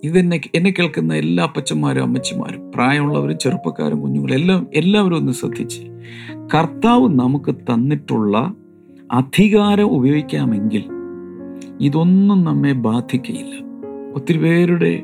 ഇതെന്നെ 0.03 0.41
എന്നെ 0.55 0.73
കേൾക്കുന്ന 0.79 1.15
എല്ലാ 1.15 1.43
അപ്പച്ചന്മാരും 1.43 2.01
അമ്മച്ചിമാരും 2.01 2.71
പ്രായമുള്ളവരും 2.71 3.37
ചെറുപ്പക്കാരും 3.37 4.01
കുഞ്ഞുങ്ങളും 4.01 4.35
എല്ലാം 4.35 4.67
എല്ലാവരും 4.73 5.15
ഒന്ന് 5.15 5.31
ശ്രദ്ധിച്ച്. 5.31 5.81
കർത്താവ് 6.55 7.09
നമുക്ക് 7.09 7.55
തന്നിട്ടുള്ള 7.55 8.53
അധികാരം 9.11 9.83
ഉപയോഗിക്കാമെങ്കിൽ 9.83 10.83
ഇതൊന്നും 11.81 12.43
നമ്മെ 12.43 12.71
ബാധിക്കയില്ല. 12.71 13.55
ഒത്തിരി 14.15 14.37
പേരുടെ 14.37 15.03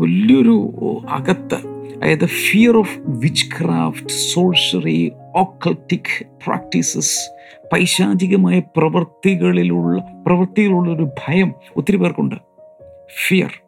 വലിയൊരു 0.00 0.72
അകത്ത് 1.08 1.66
അതായത് 2.02 2.26
fear 2.26 2.76
of 2.76 2.98
witchcraft 3.60 4.08
sorcery 4.08 5.12
occultic 5.36 6.26
practices 6.46 7.18
പൈശാചികമായ 7.72 8.58
പ്രവൃത്തികളിലുള്ള 8.58 10.22
പ്രവൃത്തികളുള്ളൊരു 10.26 11.04
ഭയം 11.04 11.52
ഒത്തിരി 11.76 11.96
പേർക്കുണ്ട്. 11.96 12.34
ഫിയർ 13.28 13.63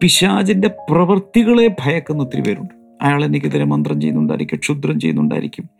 പിശാചിന്റെ 0.00 0.68
പ്രവൃത്തികളെ 0.68 1.68
ഭയക്കുന്ന 1.68 2.22
ഒത്തിരി 2.22 2.40
പേരുണ്ട്. 2.40 2.74
അയാൾ 3.02 3.24
എനിക്കെതിരെ 3.24 3.64
മന്ത്രം 3.64 4.00
ചെയ്യുന്നുണ്ടായിരിക്കും 4.00 4.58
ക്ഷുദ്രം 4.58 5.00
ചെയ്യുന്നുണ്ടായിരിക്കും. 5.00 5.70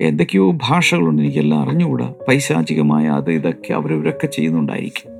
എന്തൊക്കെയോ 0.00 0.52
ഭാഷകളുണ്ട് 0.52 1.22
എനിക്കെല്ലാം 1.22 1.60
അറിഞ്ഞുകൂടാ. 1.60 2.14
പൈശാചികമായ 2.28 3.08
അത് 3.08 3.30
ഇതൊക്കെ 3.30 3.72
അവരവരൊക്കെ 3.72 4.26
ചെയ്യുന്നുണ്ടായിരിക്കും. 4.26 5.12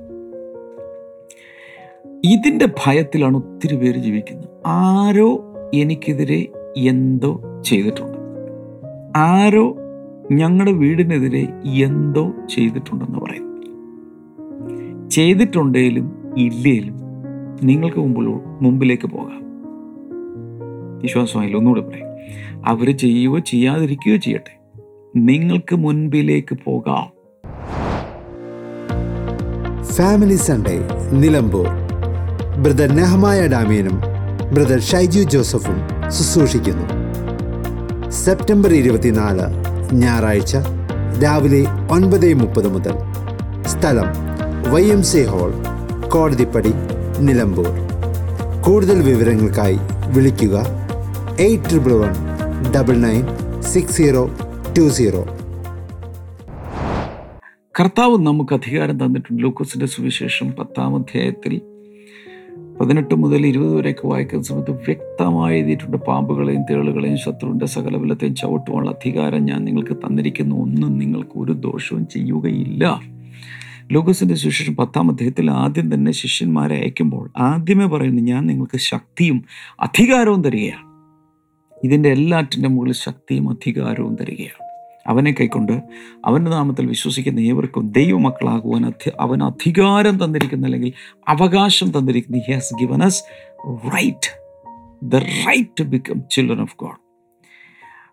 ഇതിന്റെ 2.31 2.65
ഭയത്തിലാണ് 2.65 3.37
ഒത്തിരി 3.37 3.75
പേര് 3.75 3.97
ജീവിക്കുന്നത്. 3.97 4.49
ആരോ 4.65 5.43
എനിക്കെതിരെ 5.73 6.47
എന്തോ 6.77 7.61
ചെയ്തിട്ടുണ്ട്. 7.65 8.17
ആരോ 9.17 9.77
ഞങ്ങളുടെ 10.31 10.71
വീടിനെതിരെ 10.71 11.47
എന്തോ 11.85 12.31
ചെയ്തിട്ടുണ്ടെന്ന് 12.55 13.19
പറയുന്നു. 13.19 13.53
ചെയ്തിട്ടുണ്ടെങ്കിലും 15.09 16.33
ഇല്ലേലും 16.37 17.02
നിങ്ങൾക്ക് 17.63 17.97
മുമ്പിൽ 17.97 18.39
മുമ്പിലേക്ക് 18.61 19.07
പോകാം. 19.07 19.43
വിശ്വാസമായില്ല 21.01 21.57
ഒന്നുകൂടെ 21.57 21.81
പറയും. 21.81 22.07
അവർ 22.65 22.97
ചെയ്യുകയോ 22.97 23.39
ചെയ്യാതിരിക്കുകയോ 23.39 24.17
ചെയ്യട്ടെ. 24.17 24.59
നിങ്ങൾക്ക് 25.15 25.75
മുൻപിലേക്ക് 25.75 26.57
പോകാം. 26.63 27.07
Family 29.83 30.35
Sunday 30.35 30.79
Nilambur. 31.11 31.67
Brother 32.63 32.95
Nehemiah 32.95 33.47
ഡാമിയനും 33.47 34.01
ബ്രദർ 34.53 34.79
ഷൈജു 34.79 35.19
ജോസഫും 35.19 36.09
ശുശ്രൂഷിക്കുന്നു. 36.09 36.85
സെപ്റ്റംബർ 38.09 38.73
ഇരുപത്തിനാല് 38.73 39.45
ഞായറാഴ്ച 39.93 40.57
രാവിലെ 41.23 41.65
ഒൻപത് 41.91 42.33
മുപ്പത് 42.33 42.73
മുതൽ. 42.73 42.93
സ്ഥലം 43.67 44.05
Y 44.73 44.83
M 44.83 45.03
C 45.03 45.19
hall 45.19 45.73
Kodathippady 46.09 46.73
Nilambur. 47.25 47.69
കൂടുതൽ 48.65 49.01
വിവരങ്ങൾക്കായി 49.01 49.77
വിളിക്കുക 50.15 50.55
eight 51.39 51.69
triple 51.69 51.93
one 51.93 52.13
double 52.75 52.93
nine 52.93 53.23
six 53.61 53.91
zero 53.91 54.29
two 54.77 54.89
zero. 54.89 55.25
കർത്താവ് 57.79 58.17
നമുക്ക് 58.17 58.53
അധികാരം 58.53 59.05
തന്നിട്ടുണ്ട്. 59.05 59.43
ലൂക്കോസിന്റെ 59.43 59.85
സുവിശേഷം 59.85 60.51
പത്താം 60.51 60.95
അധ്യായത്തിൽ 60.95 61.61
പതിനെട്ട് 62.81 63.15
മുതൽ 63.15 63.45
ഇരുപത് 63.45 63.75
വരെയൊക്കെ 63.75 64.07
വായിക്കുന്ന 64.07 64.43
സമയത്ത് 64.43 64.71
വ്യക്തമായി 64.71 65.57
എഴുതിയിട്ടുണ്ട്. 65.57 65.97
പാമ്പുകളെയും 65.97 66.61
തേളുകളെയും 66.61 67.17
ശത്രുവിന്റെ 67.17 67.65
സകലബലത്തെയും 67.65 68.35
ചവിട്ടുവാനുള്ള 68.35 68.91
അധികാരം 68.91 69.45
ഞാൻ 69.45 69.65
നിങ്ങൾക്ക് 69.65 69.97
തന്നിരിക്കുന്നു. 69.97 70.55
ഒന്നും 70.55 70.97
നിങ്ങൾക്ക് 70.99 71.39
ഒരു 71.39 71.51
ദോഷവും 71.51 72.07
ചെയ്യുകയില്ല. 72.07 73.01
ലോകസിന്റെ 73.91 74.35
സുശേഷം 74.35 74.75
പത്താം 74.75 75.11
അധ്യായത്തിൽ 75.11 75.51
ആദ്യം 75.51 75.93
തന്നെ 75.93 76.11
ശിഷ്യന്മാരെ 76.11 76.75
അയക്കുമ്പോൾ 76.75 77.31
ആദ്യമേ 77.37 77.85
പറയുന്നു 77.85 78.21
ഞാൻ 78.21 78.47
നിങ്ങൾക്ക് 78.47 78.77
ശക്തിയും 78.77 79.43
അധികാരവും 79.79 80.41
തരികയാണ്. 80.41 80.93
ഇതിന്റെ 81.83 82.09
എല്ലാറ്റിന്റെ 82.09 82.69
മുകളിൽ 82.69 82.93
ശക്തിയും 82.93 83.49
അധികാരവും 83.49 84.15
തരികയാണ്. 84.15 84.63
അവനെ 85.07 85.31
കൈക്കൊണ്ട് 85.31 85.81
അവന്റെ 86.25 86.51
നാമത്തിൽ 86.51 86.85
വിശ്വസിക്കുന്ന 86.85 87.39
ഏവർക്കും 87.39 87.91
ദൈവമക്കളാകുവാൻ 87.91 88.85
അധി 88.85 89.11
അവൻ 89.19 89.43
അധികാരം 89.43 90.25
തന്നിരിക്കുന്ന 90.25 90.65
അല്ലെങ്കിൽ 90.65 90.93
അവകാശം 91.27 91.99
തന്നിരിക്കുന്ന 91.99 92.37
he 92.37 92.51
has 92.51 92.73
given 92.81 93.03
us 93.03 93.23
right 93.95 94.41
the 95.03 95.15
right 95.15 95.69
to 95.79 95.83
become 95.83 96.23
children 96.31 96.61
of 96.61 96.75
God 96.79 97.03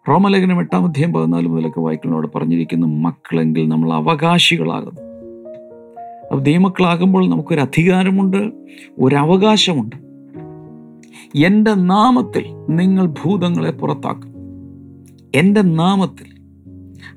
റോമലേഖനം 0.09 0.59
എട്ടാം 0.59 0.87
അധ്യായം 0.87 1.13
പതിനാല് 1.13 1.49
മുതലൊക്കെ 1.49 1.81
വായിക്കുന്നതോട് 1.81 2.29
പറഞ്ഞിരിക്കുന്ന 2.35 2.87
മക്കളെങ്കിൽ 2.87 3.69
നമ്മൾ 3.69 3.93
അവകാശികളാകുന്നു. 3.93 5.10
അപ്പോൾ 6.31 6.43
ദൈവമക്കളാകുമ്പോൾ 6.43 7.29
നമുക്കൊരു 7.29 7.61
അധികാരമുണ്ട് 7.61 8.53
ഒരവകാശമുണ്ട്. 8.99 9.97
എന്റെ 11.39 11.75
നാമത്തിൽ 11.75 12.45
നിങ്ങൾ 12.69 13.07
ഭൂതങ്ങളെ 13.07 13.71
പുറത്താക്കും. 13.71 14.35
എന്റെ 15.35 15.63
നാമത്തിൽ 15.63 16.27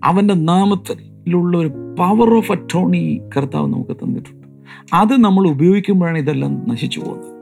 അവന്റെ 0.03 0.33
നാമത്തിലുള്ള 0.33 1.57
ഒരു 1.57 1.95
പവർ 1.99 2.37
ഓഫ് 2.37 2.51
അറ്റോണി 2.51 3.21
കർത്താവ് 3.37 3.73
നമുക്ക് 3.73 3.91
തന്നിട്ടുണ്ട്. 3.91 4.47
അത് 4.93 5.13
നമ്മൾ 5.13 5.47
ഉപയോഗിക്കുമ്പോഴാണ് 5.47 6.17
ഇതെല്ലാം 6.17 6.69
നശിച്ചു 6.69 6.99
പോകുന്നത്. 6.99 7.32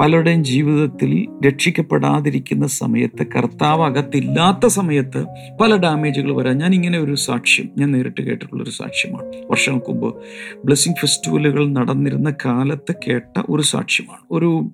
പലരുടെയും 0.00 0.44
ജീവിതത്തിൽ 0.44 1.28
രക്ഷിക്കപ്പെടാതിരിക്കുന്ന 1.46 2.66
സമയത്ത് 2.66 3.26
കർത്താവ് 3.26 3.84
അകത്തില്ലാത്ത 3.84 4.66
സമയത്ത് 4.66 5.26
പല 5.60 5.76
ഡാമേജുകൾ 5.76 6.36
വരാം 6.36 6.58
ഞാൻ 6.58 6.74
ഇങ്ങനെ 6.74 6.98
ഒരു 6.98 7.14
സാക്ഷ്യം 7.14 7.68
ഞാൻ 7.78 7.92
നേരിട്ട് 7.92 8.22
കേട്ടിട്ടുള്ളൊരു 8.22 8.70
സാക്ഷ്യമാണ്. 8.70 9.26
വർഷങ്ങൾക്ക് 9.50 9.90
മുമ്പ് 9.90 10.16
ബ്ലെസ്സിങ് 10.64 10.94
ഫെസ്റ്റിവലുകൾ 10.94 11.68
നടന്നിരുന്ന 11.68 12.30
കാലത്ത് 12.44 12.94
കേട്ട 13.08 13.42
ഒരു 13.50 13.62
സാക്ഷ്യമാണ്. 13.62 14.20
ഒരു 14.30 14.70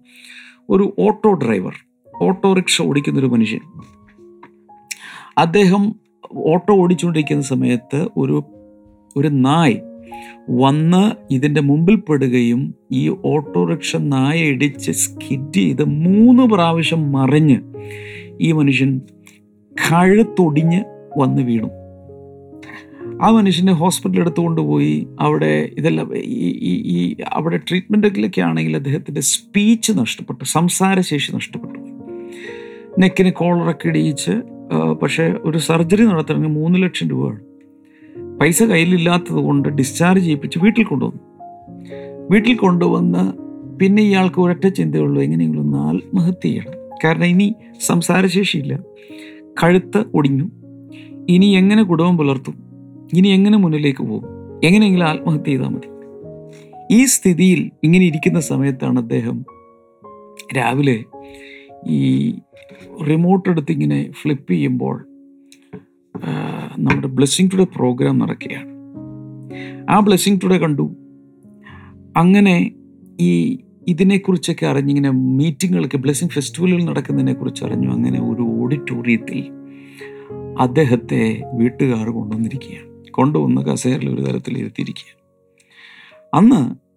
ഒരു 0.70 0.94
ഓട്ടോ 0.98 1.32
ഡ്രൈവർ 1.32 1.72
ഓട്ടോറിക്ഷ 2.22 2.82
ഓടിക്കുന്ന 2.82 3.18
ഒരു 3.18 3.26
മനുഷ്യൻ. 3.26 3.60
അദ്ദേഹം 5.38 5.94
ഓട്ടോ 6.32 6.74
ഓടിച്ചുകൊണ്ടിരിക്കുന്ന 6.74 7.42
സമയത്ത് 7.42 8.08
ഒരു 8.16 8.44
ഒരു 9.16 9.28
നായ് 9.28 9.76
വന്ന് 10.50 11.32
ഇതിന്റെ 11.32 11.60
മുമ്പിൽ 11.60 11.94
പെടുകയും 11.94 12.74
ഈ 12.92 13.16
ഓട്ടോറിക്ഷ 13.24 13.96
നായ 13.96 14.38
ഇടിച്ച് 14.38 14.90
സ്കിഡ് 14.90 15.54
ചെയ്ത് 15.54 15.84
മൂന്ന് 15.84 16.42
പ്രാവശ്യം 16.42 17.12
മറിഞ്ഞ് 17.12 17.58
ഈ 18.40 18.52
മനുഷ്യൻ 18.52 19.00
കഴുത്തൊടിഞ്ഞ് 19.72 20.84
വന്ന് 21.18 21.42
വീണു. 21.42 21.68
ആ 23.22 23.30
മനുഷ്യനെ 23.30 23.72
ഹോസ്പിറ്റലിൽ 23.72 24.20
എടുത്തുകൊണ്ട് 24.20 24.60
പോയി. 24.60 25.08
അവിടെ 25.20 25.70
ഇതെല്ലാം 25.78 26.16
ഈ 26.16 26.48
ഈ 26.94 27.16
അവിടെ 27.28 27.56
ട്രീറ്റ്മെന്റൊക്കെ 27.56 28.40
ആണെങ്കിൽ 28.40 28.76
അദ്ദേഹത്തിന്റെ 28.76 29.20
സ്പീച്ച് 29.20 29.92
നഷ്ടപ്പെട്ടു 29.92 30.44
സംസാരശേഷി 30.44 31.32
നഷ്ടപ്പെട്ടു. 31.32 31.78
നെക്കിന് 32.98 33.32
കോളറൊക്കെ 33.32 33.88
ഇടിയിച്ച് 33.88 34.30
പക്ഷേ 35.02 35.34
ഒരു 35.44 35.58
സർജറി 35.58 36.04
നടത്തണമെങ്കിൽ 36.04 36.50
മൂന്ന് 36.50 36.82
ലക്ഷം 36.82 37.08
രൂപയാണ് 37.10 37.49
പൈസ 38.40 38.62
കയ്യിലില്ലാത്തത് 38.62 39.36
കൊണ്ട് 39.36 39.68
ഡിസ്ചാർജ് 39.68 40.24
ചെയ്യിപ്പിച്ച് 40.24 40.58
വീട്ടിൽ 40.58 40.84
കൊണ്ടുവന്നു. 40.84 41.20
വീട്ടിൽ 42.30 42.54
കൊണ്ടുവന്ന് 42.54 43.32
പിന്നെ 43.78 44.02
ഇയാൾക്ക് 44.02 44.40
ഒരൊറ്റ 44.40 44.66
ചിന്തയുള്ളൂ 44.66 45.22
എങ്ങനെയെങ്കിലും 45.22 45.76
ആത്മഹത്യ 45.76 46.48
ചെയ്യണം. 46.48 46.96
കാരണം 47.04 47.24
ഇനി 47.24 47.54
സംസാരശേഷിയില്ല. 47.80 48.78
കഴുത്ത് 49.62 50.04
ഒടിഞ്ഞു. 50.14 50.50
ഇനി 51.28 51.46
എങ്ങനെ 51.46 51.82
കുടുംബം 51.82 52.18
പുലർത്തും? 52.18 52.54
ഇനി 53.14 53.28
എങ്ങനെ 53.28 53.58
മുന്നിലേക്ക് 53.58 54.04
പോകും? 54.04 54.28
എങ്ങനെയെങ്കിലും 54.64 55.06
ആത്മഹത്യ 55.06 55.44
ചെയ്താൽ 55.44 55.68
മതി. 55.68 55.90
ഈ 56.94 57.04
സ്ഥിതിയിൽ 57.04 57.70
ഇങ്ങനെ 57.84 58.06
ഇരിക്കുന്ന 58.06 58.40
സമയത്താണ് 58.40 58.98
അദ്ദേഹം 58.98 59.44
രാവിലെ 60.56 61.04
ഈ 61.86 62.30
റിമോട്ട് 63.08 63.48
എടുത്ത് 63.48 63.72
ഇങ്ങനെ 63.72 64.12
ഫ്ലിപ്പ് 64.22 64.52
ചെയ്യുമ്പോൾ 64.52 65.06
നമ്മുടെ 66.78 67.06
ബ്ലെസ്സിങ് 67.06 67.50
ടുഡേ 67.52 67.64
പ്രോഗ്രാം 67.64 68.18
നടക്കുകയാണ്. 68.18 68.70
ആ 69.90 70.00
ബ്ലെസ്സിങ് 70.00 70.40
ടുഡേ 70.44 70.58
കണ്ടു. 70.58 70.96
അങ്ങനെ 72.16 72.72
ഈ 73.20 73.58
ഇതിനെക്കുറിച്ചൊക്കെ 73.88 74.66
അറിഞ്ഞിങ്ങനെ 74.66 75.10
മീറ്റിങ്ങുകളൊക്കെ 75.10 75.96
ബ്ലെസ്സിങ് 75.96 76.30
ഫെസ്റ്റിവലുകൾ 76.30 76.82
നടക്കുന്നതിനെക്കുറിച്ച് 76.82 77.64
അറിഞ്ഞു. 77.64 77.88
അങ്ങനെ 77.88 78.20
ഒരു 78.20 78.42
ഓഡിറ്റോറിയത്തിൽ 78.42 79.50
അദ്ദേഹത്തെ 80.60 81.42
വീട്ടുകാർ 81.54 82.10
കൊണ്ടുവന്നിരിക്കുകയാണ്. 82.10 83.04
കൊണ്ടുവന്ന് 83.10 83.62
കസേരയിൽ 83.62 84.14
ഒരു 84.14 84.22
തരത്തിൽ 84.22 84.58
ഇരുത്തിയിരിക്കുക 84.58 85.20
അന്ന് 86.34 86.90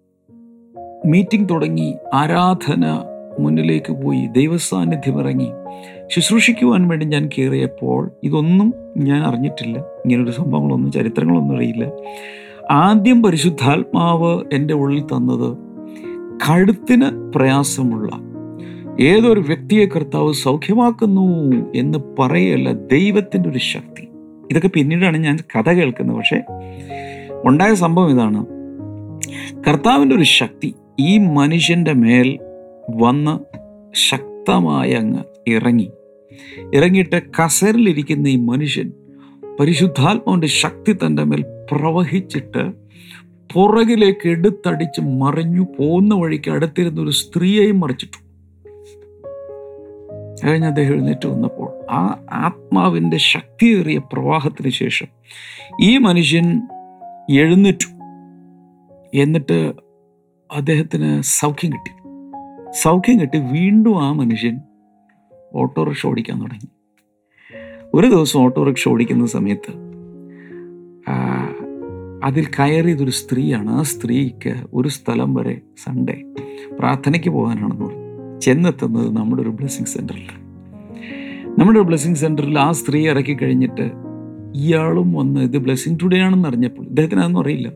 മീറ്റിംഗ് 1.07 1.49
തുടങ്ങി 1.49 1.95
ആരാധന 2.13 2.85
മുന്നിലേക്ക് 3.39 3.93
പോയി 3.93 4.27
ദൈവസാന്നിധ്യം 4.27 5.19
ഇറങ്ങി. 5.19 5.47
ശുശ്രൂഷിക്കുവാൻ 6.13 6.87
വേണ്ടി 6.87 7.05
ഞാൻ 7.05 7.29
കയറിയപ്പോൾ 7.37 8.11
ഇതൊന്നും 8.23 8.73
ഞാൻ 8.97 9.23
അറിഞ്ഞിട്ടില്ല. 9.23 9.79
ഇങ്ങനൊരു 9.79 10.31
സംഭവങ്ങളൊന്നും 10.31 10.91
ചരിത്രങ്ങളൊന്നും 10.91 11.55
അറിയില്ല. 11.55 11.91
ആദ്യം 12.71 13.23
പരിശുദ്ധാത്മാവ് 13.23 14.41
എന്റെ 14.53 14.73
ഉള്ളിൽ 14.73 15.03
തന്നത് 15.03 15.57
കഴുത്തിന് 16.49 17.33
പ്രയാസമുള്ള 17.35 18.09
ഏതൊരു 19.01 19.39
വ്യക്തിയെ 19.39 19.85
കർത്താവ് 19.85 20.33
സൗഖ്യമാക്കുന്നു 20.33 21.53
എന്ന് 21.75 21.99
പറയല്ല 22.19 22.71
ദൈവത്തിന്റെ 22.71 23.49
ഒരു 23.49 23.57
ശക്തി. 23.57 24.07
ഇതൊക്കെ 24.51 24.67
പിന്നീടാണ് 24.67 25.17
ഞാൻ 25.17 25.37
കഥ 25.57 25.69
കേൾക്കുന്നത്. 25.69 26.17
പക്ഷേ 26.17 26.41
ഉണ്ടായ 27.45 27.73
സംഭവം 27.73 28.09
ഇതാണ്. 28.09 28.45
കർത്താവിന്റെ 29.67 30.15
ഒരു 30.15 30.23
ശക്തി 30.23 30.75
ഈ 30.99 31.17
മനുഷ്യന്റെ 31.17 31.93
മേൽ 31.93 32.39
വന്ന് 32.95 33.39
ശക്തമായി 33.95 34.91
അങ്ങ് 34.91 35.19
ഇറങ്ങി. 35.47 35.91
ഇറങ്ങിയിട്ട് 36.75 37.21
കസേരയിലിരിക്കുന്ന 37.21 38.27
ഈ 38.27 38.35
മനുഷ്യൻ 38.35 38.91
പരിശുദ്ധാത്മാവിന്റെ 39.59 40.47
ശക്തി 40.47 40.93
തന്റെ 40.93 41.23
മേൽ 41.23 41.45
പ്രവഹിച്ചിട്ട് 41.71 42.83
പുറകിലേക്ക് 43.53 44.29
എടുത്തടിച്ച് 44.29 45.01
മറിഞ്ഞു 45.01 45.67
പോകുന്ന 45.79 46.15
വഴിക്ക് 46.15 46.51
അടുത്തിരുന്ന 46.51 47.01
ഒരു 47.01 47.09
സ്ത്രീയെയും 47.09 47.79
മറിച്ചിട്ടു. 47.79 48.23
കഴിഞ്ഞ 50.45 50.65
അദ്ദേഹം 50.65 50.93
എഴുന്നേറ്റ് 50.93 51.27
വന്നപ്പോൾ 51.27 51.91
ആ 51.91 52.19
ആത്മാവിന്റെ 52.31 53.17
ശക്തിയേറിയ 53.17 53.97
പ്രവാഹത്തിന് 53.97 54.69
ശേഷം 54.69 55.07
ഈ 55.81 55.97
മനുഷ്യൻ 55.97 56.61
എഴുന്നേറ്റു. 57.31 57.87
എന്നിട്ട് 59.13 59.73
അദ്ദേഹത്തിന് 60.55 61.21
സൗഖ്യം 61.21 61.73
കിട്ടി. 61.73 61.91
സൗഖ്യം 62.71 63.19
കിട്ടി. 63.19 63.37
വീണ്ടും 63.37 64.03
ആ 64.03 64.11
മനുഷ്യൻ 64.11 64.59
ഓട്ടോറിക്ഷ 65.55 66.05
ഓടിക്കാൻ 66.05 66.41
തുടങ്ങി. 66.41 66.67
ഒരു 67.93 68.07
ദിവസം 68.07 68.39
ഓട്ടോറിക്ഷ 68.39 68.87
ഓടിക്കുന്ന 68.87 69.25
സമയത്ത് 69.25 69.73
അതിൽ 72.23 72.45
കയറിയതൊരു 72.45 73.11
സ്ത്രീയാണ്. 73.11 73.69
ആ 73.69 73.81
സ്ത്രീക്ക് 73.81 74.53
ഒരു 74.73 74.87
സ്ഥലം 74.87 75.33
വരെ 75.33 75.61
സൺഡേ 75.83 76.23
പ്രാർത്ഥനയ്ക്ക് 76.79 77.29
പോകാനാണെന്ന് 77.29 77.85
പറഞ്ഞു. 77.85 78.39
ചെന്നെത്തുന്നത് 78.39 79.17
നമ്മുടെ 79.17 79.41
ഒരു 79.41 79.49
ബ്ലെസ്സിങ് 79.49 79.85
സെന്ററിൽ 79.85 80.27
നമ്മുടെ 81.59 81.79
ഒരു 81.79 81.85
ബ്ലെസ്സിങ് 81.85 82.15
സെന്ററിൽ 82.15 82.59
ആ 82.59 82.71
സ്ത്രീ 82.71 83.07
ഇറക്കി 83.07 83.33
കഴിഞ്ഞിട്ട് 83.33 83.91
ഇയാളും 84.55 85.13
വന്ന് 85.13 85.41
ഇത് 85.41 85.57
ബ്ലെസ്സിങ് 85.57 85.99
ടുഡേ 86.03 86.19
ആണെന്ന് 86.19 86.49
അറിഞ്ഞപ്പോൾ 86.49 86.83
ഇദ്ദേഹത്തിന് 86.83 87.19
അതൊന്നും 87.19 87.41
അറിയില്ല. 87.41 87.71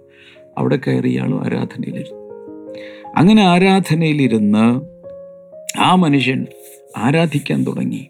അവിടെ 0.58 0.80
കയറി 0.88 1.10
ഇയാളും 1.10 1.46
ആരാധനയിലിരുന്നു. 1.46 2.22
അങ്ങനെ 3.18 3.44
ആരാധനയിലിരുന്ന് 3.44 4.82
ആ 5.80 5.96
മനുഷ്യൻ 5.96 6.46
ആരാധിക്കാൻ 6.98 7.64
തുടങ്ങി. 7.64 8.08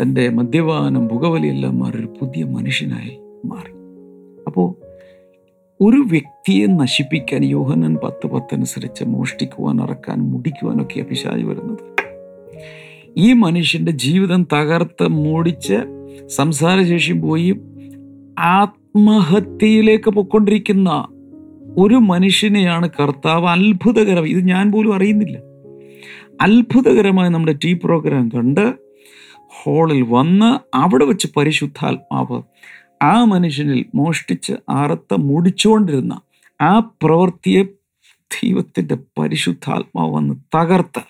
തന്റെ 0.00 0.28
മദ്യപാനം 0.28 1.08
പുകവലിയെല്ലാം 1.08 1.78
മാറി 1.78 1.98
ഒരു 1.98 2.14
പുതിയ 2.20 2.44
മനുഷ്യനായി 2.44 3.18
മാറി. 3.44 3.70
അപ്പോൾ 4.46 4.84
ഒരു 5.80 5.96
വ്യക്തിയെ 5.96 6.66
നശിപ്പിക്കാൻ 6.66 7.44
യോഹനൻ 7.44 7.96
പത്ത് 8.04 8.26
പത്തനുസരിച്ച് 8.26 9.04
മോഷ്ടിക്കുവാൻ 9.04 9.82
ഇറക്കാൻ 9.82 10.18
മുടിക്കുവാനൊക്കെ 10.18 11.00
പിശാജ് 11.00 11.44
വരുന്നത്. 11.44 11.78
ഈ 13.16 13.32
മനുഷ്യന്റെ 13.32 13.92
ജീവിതം 13.92 14.46
തകർത്ത് 14.52 15.08
മൂടിച്ച് 15.08 15.74
സംസാരശേഷി 16.26 17.12
പോയി 17.12 17.60
ആത്മഹത്യയിലേക്ക് 18.38 20.10
പൊക്കൊണ്ടിരിക്കുന്ന 20.10 21.08
ഒരു 21.78 21.94
മനുഷ്യനെയാണ് 21.94 22.88
കർത്താവ് 23.00 23.46
അത്ഭുതകരം 23.46 24.26
ഇത് 24.26 24.48
ഞാൻ 24.48 24.72
പോലും 24.72 24.94
അറിയുന്നില്ല. 24.94 25.38
അത്ഭുതകരമായ 26.40 27.28
നമ്മുടെ 27.28 27.58
ടി 27.64 27.72
പ്രോഗ്രാം 27.72 28.28
കണ്ട് 28.28 28.74
ഹോളിൽ 29.36 30.02
വന്ന് 30.02 30.76
അവിടെ 30.76 31.04
വെച്ച് 31.04 31.28
പരിശുദ്ധാത്മാവ് 31.36 32.42
ആ 33.02 33.24
മനുഷ്യനിൽ 33.24 33.84
മോഷ്ടിച്ച് 33.94 34.52
അറുത്ത 34.68 35.14
മുടിച്ചുകൊണ്ടിരുന്ന 35.18 36.20
ആ 36.60 36.78
പ്രവൃത്തിയെ 36.78 37.62
ദൈവത്തിന്റെ 38.16 38.96
പരിശുദ്ധാത്മാവ് 39.18 40.14
വന്ന് 40.14 40.34
തകർത്ത് 40.56 41.00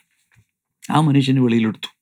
ആ 0.92 1.00
മനുഷ്യന് 1.00 1.40
വെളിയിലെടുത്തു. 1.40 1.94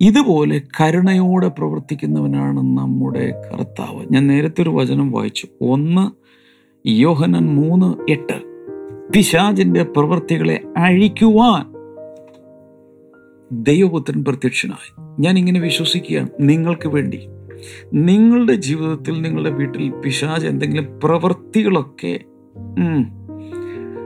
ഇതുപോലെ 0.00 0.62
കരുണയോടെ 0.80 1.48
പ്രവർത്തിക്കുന്നവനാണ് 1.48 2.56
നമ്മുടെ 2.56 3.34
കർത്താവ്. 3.52 4.06
ഞാൻ 4.10 4.26
നേരത്തെ 4.26 4.62
ഒരു 4.62 4.70
വചനം 4.70 5.10
വായിച്ചു. 5.10 5.48
ഒന്ന് 5.60 6.10
യോഹനൻ 6.88 7.54
മൂന്ന് 7.54 8.10
എട്ട്. 8.10 8.53
പിശാചിന്റെ 9.12 9.82
പ്രവൃത്തികളെ 9.82 10.60
അഴിക്കുവാൻ 10.76 11.74
ദൈവപുത്രൻ 13.52 14.24
പ്രത്യക്ഷനായി. 14.24 14.94
ഞാൻ 15.20 15.38
ഇങ്ങനെ 15.38 15.60
വിശ്വസിക്കുകയാണ്. 15.60 16.28
നിങ്ങൾക്ക് 16.40 16.88
വേണ്ടി. 16.88 17.28
നിങ്ങളുടെ 17.94 18.52
ജീവിതത്തിൽ 18.52 19.22
നിങ്ങളുടെ 19.22 19.50
വീട്ടിൽ 19.50 19.90
പിശാജ് 19.90 20.46
എന്തെങ്കിലും 20.46 21.00
പ്രവൃത്തികളൊക്കെ 21.04 22.20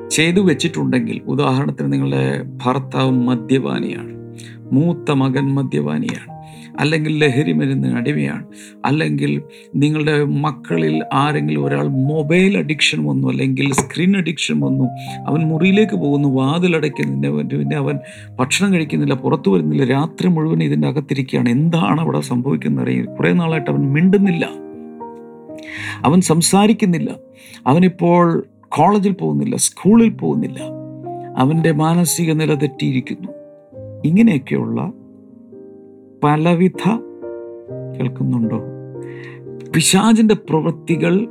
ചെയ്തു 0.08 0.40
വെച്ചിട്ടുണ്ടെങ്കിൽ 0.40 1.20
ഉദാഹരണത്തിന് 1.26 1.92
നിങ്ങളുടെ 1.92 2.42
ഭർത്താവ് 2.42 3.10
മദ്യപാനിയാണ് 3.10 4.36
മൂത്ത 4.72 5.10
മകൻ 5.10 5.54
മദ്യപാനിയാണ് 5.54 6.37
അല്ലെങ്കിൽ 6.78 7.18
ലഹരി 7.18 7.52
മരുന്നിന് 7.52 7.94
അടിമയാണ്. 7.94 8.44
അല്ലെങ്കിൽ 8.84 9.42
നിങ്ങളുടെ 9.76 10.24
മക്കളിൽ 10.24 11.04
ആരെങ്കിലും 11.14 11.64
ഒരാൾ 11.64 11.88
മൊബൈൽ 11.88 12.58
അഡിക്ഷൻ 12.58 13.04
വന്നു 13.04 13.28
അല്ലെങ്കിൽ 13.28 13.72
സ്ക്രീൻ 13.72 14.16
അഡിക്ഷൻ 14.16 14.60
വന്നു 14.60 14.84
അവൻ 15.26 15.40
മുറിയിലേക്ക് 15.40 15.92
പോകുന്നു 15.92 16.28
വാതിലടയ്ക്കുന്നില്ല 16.28 17.56
പിന്നെ 17.56 17.76
അവൻ 17.76 17.98
ഭക്ഷണം 18.36 18.72
കഴിക്കുന്നില്ല 18.72 19.14
പുറത്തു 19.14 19.50
വരുന്നില്ല 19.50 19.84
രാത്രി 19.84 20.28
മുഴുവൻ 20.28 20.62
ഇതിന്റെ 20.62 20.88
അകത്തിരിക്കുകയാണ്. 20.88 21.48
എന്താണ് 21.48 22.00
അവിടെ 22.00 22.20
സംഭവിക്കുന്നത് 22.20 22.84
അറിയില്ല 22.84 23.14
കുറേ 23.14 23.32
നാളായിട്ട് 23.32 23.70
അവൻ 23.70 23.92
മിണ്ടുന്നില്ല. 23.92 24.48
അവൻ 26.04 26.20
സംസാരിക്കുന്നില്ല. 26.20 27.10
അവനിപ്പോൾ 27.66 28.46
കോളേജിൽ 28.68 29.12
പോകുന്നില്ല 29.12 29.56
സ്കൂളിൽ 29.56 30.08
പോകുന്നില്ല. 30.08 30.60
അവന്റെ 31.36 31.72
മാനസിക 31.72 32.32
നില 32.32 32.54
തെറ്റിയിരിക്കുന്നു. 32.54 33.28
ഇങ്ങനെയൊക്കെയുള്ള 34.04 34.92
പലവിധ 36.24 36.88
കേൾക്കുന്നുണ്ടോ? 37.96 38.64
പിശാചിന്റെ 39.74 40.34
പ്രവൃത്തികൾ 40.34 41.28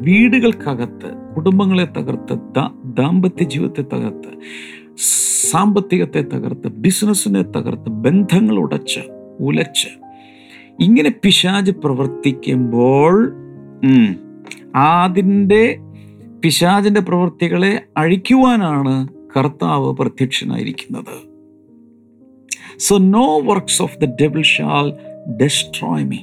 വീടുകൾക്കകത്ത് 0.00 1.34
കുടുംബങ്ങളെ 1.36 1.84
തകർത്ത് 1.84 2.38
ദാമ്പത്യ 2.84 3.44
ജീവിതത്തെ 3.44 3.82
തകർത്ത് 3.82 4.32
സാമ്പത്തികത്തെ 5.50 6.22
തകർത്ത് 6.22 6.68
ബിസിനസ്സിനെ 6.68 7.42
തകർത്ത് 7.42 7.90
ബന്ധങ്ങൾ 7.90 8.56
ഉടച്ച് 8.56 9.00
ഉലച്ച് 9.40 9.88
ഇങ്ങനെ 10.80 11.10
പിശാജ് 11.24 11.70
പ്രവർത്തിക്കുമ്പോൾ 11.70 13.32
അതിന്റെ 14.76 15.78
പിശാജിന്റെ 16.44 17.00
പ്രവൃത്തികളെ 17.00 17.82
അഴിക്കുവാനാണ് 17.96 19.08
കർത്താവ് 19.36 19.94
പ്രത്യക്ഷനായിരിക്കുന്നത്. 19.94 21.29
So 22.80 22.98
no 22.98 23.40
works 23.40 23.82
of 23.82 23.98
the 23.98 24.04
devil 24.04 24.42
shall 24.42 24.92
destroy 25.30 26.04
me 26.04 26.16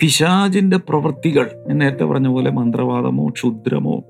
പിശാജിന്റെ 0.00 0.76
പ്രവൃത്തികൾ 0.76 1.64
ഞാൻ 1.68 1.78
നേരത്തെ 1.78 2.04
പറഞ്ഞ 2.04 2.28
പോലെ 2.28 2.50
മന്ത്രവാദമോ 2.50 3.28
ക്ഷുദ്രമോ 3.28 4.02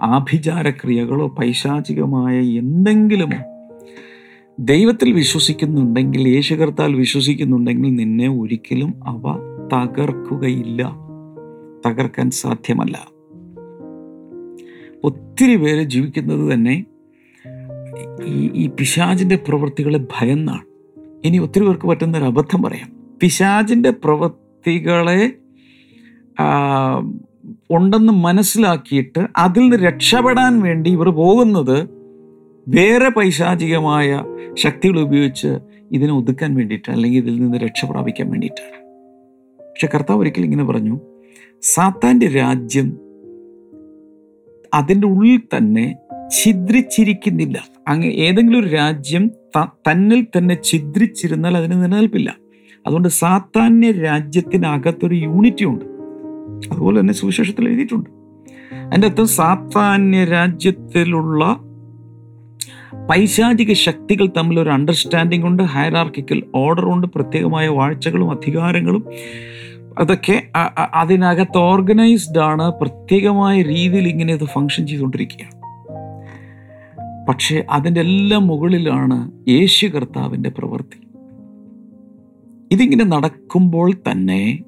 ആഭിചാരക്രിയകളോ 0.00 1.28
പൈശാചികമായ 1.28 2.38
എന്തെങ്കിലുമോ 2.38 3.66
ദൈവത്തിൽ 4.58 5.12
വിശ്വസിക്കുന്നുണ്ടെങ്കിൽ 5.12 6.28
യേശുകർത്താൽ 6.28 6.94
വിശ്വസിക്കുന്നുണ്ടെങ്കിൽ 6.94 7.94
നിന്നെ 7.94 8.28
ഒരിക്കലും 8.28 8.94
അവ 9.06 9.36
തകർക്കുകയില്ല. 9.74 10.96
തകർക്കാൻ 11.86 12.30
സാധ്യമല്ല. 12.30 13.08
ഒത്തിരി 15.04 15.56
പേര് 15.56 15.82
ജീവിക്കുന്നത് 15.82 16.52
തന്നെ 16.52 16.84
ഈ 18.24 18.50
ഈ 18.54 18.66
പിശാചിന്റെ 18.66 19.36
പ്രവൃത്തികളെ 19.36 19.98
ഭയന്നാണ്. 19.98 20.75
ഇനി 21.26 21.38
ഒത്തിരി 21.38 21.64
പേർക്ക് 21.64 21.86
പറ്റുന്ന 21.86 22.18
ഒരു 22.18 22.24
അബദ്ധം 22.24 22.62
പറയാം. 22.62 22.92
പിശാജിന്റെ 23.20 23.90
പ്രവൃത്തികളെ 23.90 25.32
ഉണ്ടെന്ന് 27.70 28.12
മനസ്സിലാക്കിയിട്ട് 28.12 29.26
അതിൽ 29.36 29.60
നിന്ന് 29.60 29.76
രക്ഷപ്പെടാൻ 29.76 30.60
വേണ്ടി 30.60 30.90
ഇവർ 30.90 31.08
പോകുന്നത് 31.08 31.76
വേറെ 32.68 33.08
പൈശാചികമായ 33.08 34.24
ശക്തികൾ 34.54 35.00
ഉപയോഗിച്ച് 35.00 35.58
ഇതിനെ 35.92 36.12
ഒതുക്കാൻ 36.12 36.54
വേണ്ടിയിട്ട് 36.54 36.90
അല്ലെങ്കിൽ 36.90 37.18
ഇതിൽ 37.18 37.40
നിന്ന് 37.40 37.58
രക്ഷ 37.58 37.84
പ്രാപിക്കാൻ 37.84 38.30
വേണ്ടിയിട്ടാണ്. 38.30 38.78
പക്ഷെ 39.64 39.88
കർത്താവ് 39.94 40.20
ഒരിക്കൽ 40.20 40.44
ഇങ്ങനെ 40.44 40.64
പറഞ്ഞു 40.64 41.00
സാത്താന്റെ 41.62 42.28
രാജ്യം 42.28 42.98
അതിന്റെ 44.74 45.06
ഉള്ളിൽ 45.06 45.40
തന്നെ 45.56 45.94
ഛിദ്രിച്ചിരിക്കുന്നില്ല. 46.36 47.64
അങ്ങ് 47.88 48.06
ഏതെങ്കിലും 48.06 48.60
ഒരു 48.60 48.66
രാജ്യം 48.66 49.30
തന്നിൽ 49.64 50.26
തന്നെ 50.38 50.58
ഛിദ്രിച്ചിരുന്നാൽ 50.62 51.56
അതിന് 51.56 51.72
നിലനിൽപ്പില്ല. 51.72 52.34
അതുകൊണ്ട് 52.86 53.08
സാത്താന്യ 53.08 53.92
രാജ്യത്തിനകത്തൊരു 53.92 55.14
യൂണിറ്റി 55.14 55.64
ഉണ്ട്. 55.64 55.84
അതുപോലെ 56.72 57.00
തന്നെ 57.00 57.14
സുവിശേഷത്തിൽ 57.14 57.68
എഴുതിയിട്ടുണ്ട്. 57.68 58.10
അതിന്റെ 58.76 59.08
അർത്ഥം 59.08 59.28
സാത്താന്യ 59.28 60.24
രാജ്യത്തിലുള്ള 60.24 61.60
പൈശാചിക 63.10 63.72
ശക്തികൾ 63.72 64.26
തമ്മിൽ 64.26 64.60
ഒരു 64.60 64.70
അണ്ടർസ്റ്റാൻഡിംഗ് 64.70 65.46
ഉണ്ട് 65.46 65.62
ഹയറാർക്കിക്കൽ 65.62 66.42
ഓർഡർ 66.54 66.84
ഉണ്ട് 66.84 67.06
പ്രത്യേകമായ 67.06 67.68
വാഴ്ചകളും 67.68 68.30
അധികാരങ്ങളും. 68.30 69.04
അതൊക്കെ 69.98 70.42
അതിനകത്ത് 70.94 71.58
ഓർഗനൈസ്ഡ് 71.58 72.38
ആണ് 72.38 72.72
പ്രത്യേകമായ 72.72 73.62
രീതിയിൽ 73.62 74.08
ഇങ്ങനെ 74.08 74.32
അത് 74.32 74.44
ഫങ്ഷൻ 74.44 74.86
ചെയ്തുകൊണ്ടിരിക്കുകയാണ്. 74.86 75.55
പക്ഷേ 77.28 77.64
അതിന്റെ 77.70 78.00
എല്ലാം 78.00 78.46
മുകളിലാണ് 78.46 79.30
യേശു 79.48 79.86
കർത്താവിന്റെ 79.86 80.50
പ്രവൃത്തി. 80.50 81.06
ഇതിങ്ങനെ 82.72 83.04
നടക്കുമ്പോൾ 83.04 83.92
തന്നെ 83.92 84.58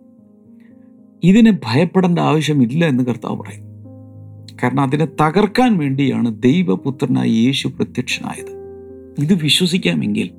ഇതിനെ 1.25 1.51
ഭയപ്പെടേണ്ട 1.51 2.19
ആവശ്യമില്ല 2.19 2.85
എന്ന് 2.85 3.05
കർത്താവ് 3.05 3.37
പറയും 3.37 3.69
കാരണം 4.63 4.81
അതിനെ 4.81 5.05
തകർക്കാൻ 5.05 5.79
വേണ്ടിയാണ് 5.79 6.43
ദൈവപുത്രനായ 6.43 7.29
യേശു 7.29 7.69
പ്രത്യക്ഷനായത്. 7.69 8.59
ഇത് 9.19 9.35
വിശ്വസിക്കാമെങ്കിൽ 9.35 10.31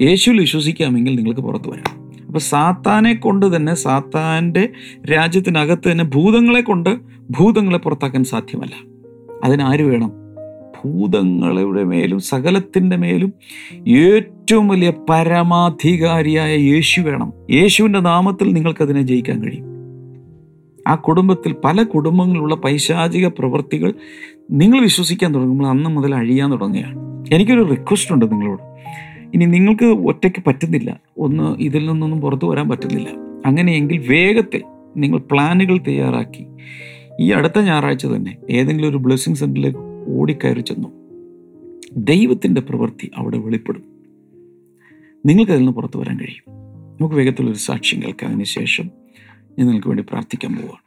യേശുവിൽ 0.00 0.40
വിശ്വസിക്കാമെങ്കിൽ 0.40 1.16
നിങ്ങൾക്ക് 1.16 1.40
പുറത്തു 1.40 1.68
വരാം. 1.68 2.06
അപ്പോൾ 2.26 2.38
സാത്താനെ 2.38 3.14
കൊണ്ട് 3.14 3.56
തന്നെ 3.56 3.74
സാത്താന്റെ 3.74 4.68
രാജ്യത്തിനകത്ത് 5.12 5.90
തന്നെ 5.90 6.04
ഭൂതങ്ങളെ 6.04 6.60
കൊണ്ട് 6.60 6.98
ഭൂതങ്ങളെ 7.30 7.78
പുറത്താക്കാൻ 7.78 8.24
സാധ്യമല്ല. 8.24 8.74
അതിനാര് 9.44 9.82
വേണം? 9.82 10.25
ഭൂതങ്ങളുടെ 10.84 11.84
മേലും 11.84 12.20
സകലത്തിന്റെ 12.20 12.96
മേലും 12.96 13.32
ഏറ്റവും 13.88 14.68
വലിയ 14.68 14.92
പരമാധികാരിയായ 15.10 16.56
യേശു 16.56 17.00
വേണം. 17.00 17.32
യേശുവിന്റെ 17.50 18.00
നാമത്തിൽ 18.00 18.52
നിങ്ങൾക്കതിനെ 18.52 19.02
ജയിക്കാൻ 19.02 19.42
കഴിയും. 19.42 19.76
ആ 20.86 20.94
കുടുംബത്തിൽ 20.94 21.54
പല 21.64 21.82
കുടുംബങ്ങളിലുള്ള 21.82 22.54
പൈശാചിക 22.54 23.28
പ്രവൃത്തികൾ 23.28 23.94
നിങ്ങൾ 24.50 24.80
വിശ്വസിക്കാൻ 24.80 25.34
തുടങ്ങുമ്പോൾ 25.34 25.66
അന്ന് 25.66 25.90
മുതൽ 25.90 26.14
അഴിയാൻ 26.14 26.52
തുടങ്ങുകയാണ്. 26.52 27.24
എനിക്കൊരു 27.32 27.62
റിക്വസ്റ്റ് 27.62 28.12
ഉണ്ട് 28.12 28.32
നിങ്ങളോട്. 28.32 28.62
ഇനി 29.34 29.44
നിങ്ങൾക്ക് 29.44 29.84
ഒറ്റയ്ക്ക് 29.84 30.42
പറ്റുന്നില്ല. 30.46 31.00
ഒന്ന് 31.18 31.56
ഇതിൽ 31.58 31.88
നിന്നൊന്നും 31.88 32.20
പുറത്തു 32.20 32.46
വരാൻ 32.46 32.68
പറ്റുന്നില്ല. 32.68 33.08
അങ്ങനെയെങ്കിൽ 33.46 33.98
വേഗത്തിൽ 34.08 34.62
നിങ്ങൾ 34.96 35.18
പ്ലാനുകൾ 35.18 35.78
തയ്യാറാക്കി. 35.78 36.46
ഈ 37.20 37.30
അടുത്ത 37.30 37.58
ഞായറാഴ്ച 37.58 38.06
തന്നെ 38.06 38.36
ഏതെങ്കിലും 38.50 38.88
ഒരു 38.88 38.96
ബ്ലെസ്സിങ് 38.96 39.36
സെന്ററിലേക്ക് 39.36 39.95
ഓടിക്കയറി 40.08 40.60
ചെന്നു. 40.60 40.88
ദൈവത്തിന്റെ 41.96 42.60
പ്രവൃത്തി 42.60 43.10
അവിടെ 43.16 43.38
വെളിപ്പെടും. 43.38 43.84
നിങ്ങൾക്ക് 45.26 45.52
അതിൽ 45.52 45.60
നിന്ന് 45.60 45.72
പുറത്തു 45.72 45.98
വരാൻ 45.98 46.20
കഴിയും. 46.20 46.56
നമുക്ക് 47.00 47.14
വേഗത്തിലൊരു 47.14 47.56
സാക്ഷ്യം 47.56 48.02
കേൾക്കാം. 48.02 48.28
അതിന് 48.28 48.44
ശേഷം 48.44 48.84
ഞാൻ 49.58 49.66
നിങ്ങൾക്ക് 49.66 49.88
വേണ്ടി 49.88 50.02
പ്രാർത്ഥിക്കാൻ 50.02 50.56
പോവുകയാണ് 50.56 50.86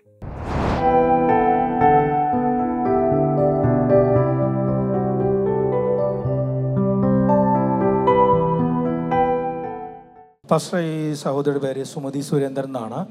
ഫസ്റ്റ് 10.52 10.78
ഈ 10.78 11.14
സഹോദരിയുടെ 11.14 11.60
പേര് 11.60 11.84
സുമതി 11.84 12.20
സുരേന്ദ്രൻ 12.20 12.66
എന്നാണ്. 12.66 13.06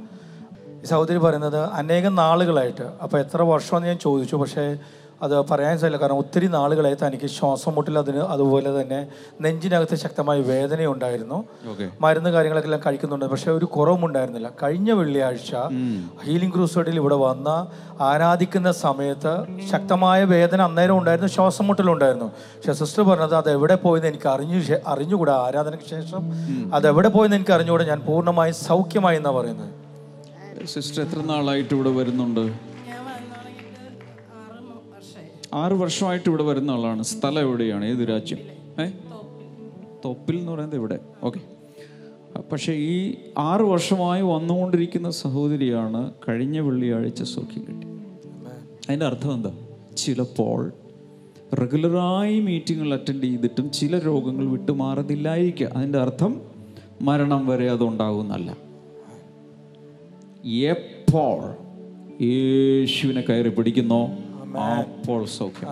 ഈ 0.83 0.85
സഹോദരി 0.85 1.16
പറയുന്നത് 1.16 1.59
അനേകം 1.59 2.14
നാളുകളായിട്ട് 2.14 2.83
അപ്പോൾ 2.83 3.21
എത്ര 3.21 3.42
വർഷമെന്ന് 3.42 3.88
ഞാൻ 3.88 3.99
ചോദിച്ചു 3.99 4.37
പക്ഷേ 4.37 4.79
അത് 5.22 5.33
പറയാൻ 5.50 5.78
സാധില്ല. 5.78 5.98
കാരണം 6.00 6.18
ഒത്തിരി 6.22 6.46
നാളുകളായി 6.46 6.96
തനിക്ക് 7.02 7.26
ശ്വാസം 7.26 7.72
മുട്ടിൽ 7.74 7.98
അതിന് 7.98 8.20
അതുപോലെ 8.35 8.70
തന്നെ 8.81 8.98
നെഞ്ചിനകത്ത് 9.44 9.96
ശക്തമായ 10.02 10.38
വേദനയുണ്ടായിരുന്നു. 10.40 11.38
മരുന്ന് 12.00 12.31
കാര്യങ്ങളൊക്കെ 12.31 12.68
എല്ലാം 12.68 12.83
കഴിക്കുന്നുണ്ട്. 12.87 13.24
പക്ഷേ 13.24 13.50
ഒരു 13.50 13.64
കുറവുമുണ്ടായിരുന്നില്ല. 13.64 14.50
കഴിഞ്ഞ 14.62 14.90
വെള്ളിയാഴ്ച 15.00 15.52
ഹീലിംഗ് 16.24 16.54
ക്രൂസൈഡിൽ 16.54 16.96
ഇവിടെ 17.02 17.14
വന്ന 17.14 17.48
ആരാധിക്കുന്ന 18.11 18.72
സമയത്ത് 18.85 19.33
ശക്തമായ 19.72 20.24
വേദന 20.35 20.61
അന്നേരം 20.62 20.98
ഉണ്ടായിരുന്നു. 20.98 21.33
ശ്വാസം 21.37 21.66
മുട്ടലുണ്ടായിരുന്നു 21.66 22.28
പക്ഷെ 22.57 22.72
സിസ്റ്റർ 22.72 23.02
പറഞ്ഞത് 23.02 23.35
അത് 23.35 23.50
എവിടെ 23.57 23.74
പോയെന്ന് 23.74 24.09
എനിക്ക് 24.09 24.28
അറിഞ്ഞു 24.35 24.61
അറിഞ്ഞുകൂടാ. 24.87 25.37
ആരാധനയ്ക്ക് 25.48 25.88
ശേഷം 25.94 26.22
അത് 26.74 26.88
എവിടെ 26.92 27.09
പോയെന്ന് 27.09 27.37
എനിക്ക് 27.37 27.54
അറിഞ്ഞുകൂടാ. 27.59 27.87
ഞാൻ 27.92 28.00
പൂർണമായും 28.09 28.54
സൗഖ്യമായി 28.54 29.16
എന്നാണ് 29.16 29.37
പറയുന്നത്. 29.37 29.70
സിസ്റ്റർ 30.66 31.00
എത്ര 31.02 31.20
നാളായിട്ട് 31.33 31.74
ഇവിടെ 31.74 31.90
വരുന്നുണ്ട്? 31.98 32.44
ആറ് 35.55 35.73
വർഷമായിട്ട് 35.73 36.29
ഇവിടെ 36.29 36.43
വരുന്ന 36.43 36.71
ആളാണ്. 36.71 37.03
സ്ഥലം 37.03 37.39
എവിടെയാണ്? 37.39 37.85
ഏത് 37.85 38.09
രാജ്യം? 38.09 38.39
ഏ? 38.83 38.91
തൊപ്പിൽ 40.05 40.39
എന്ന് 40.39 40.53
പറയുന്നത് 40.53 40.79
ഇവിടെ. 40.79 40.99
ഓക്കെ. 41.23 41.41
പക്ഷെ 42.53 42.73
ഈ 42.73 43.15
ആറ് 43.39 43.63
വർഷമായി 43.63 44.23
വന്നുകൊണ്ടിരിക്കുന്ന 44.23 45.11
സഹോദരിയാണ് 45.11 46.13
കഴിഞ്ഞ 46.29 46.61
വെള്ളിയാഴ്ച 46.61 47.23
സൗഖ്യം 47.23 47.65
കിട്ടി. 47.69 47.87
അതിന്റെ 48.89 49.07
അർത്ഥം 49.07 49.35
എന്താ? 49.35 49.53
ചിലപ്പോൾ 49.97 50.73
റെഗുലറായി 51.55 52.41
മീറ്റിങ്ങുകൾ 52.41 52.95
അറ്റൻഡ് 52.95 53.23
ചെയ്തിട്ടും 53.23 53.71
ചില 53.71 53.99
രോഗങ്ങൾ 53.99 54.49
വിട്ടുമാറുന്നില്ലായിരിക്കുക 54.49 55.67
അതിന്റെ 55.67 55.99
അർത്ഥം 55.99 56.41
മരണം 57.03 57.47
വരെ 57.47 57.71
അതുണ്ടാകുന്നല്ല 57.71 58.57
എപ്പോൾ 60.49 61.55
യേശുവിനെ 62.23 63.21
കയറി 63.21 63.49
പിടിക്കുന്നോ? 63.49 64.09
അപ്പോൾ 64.57 65.25
സൗഖ്യം 65.25 65.69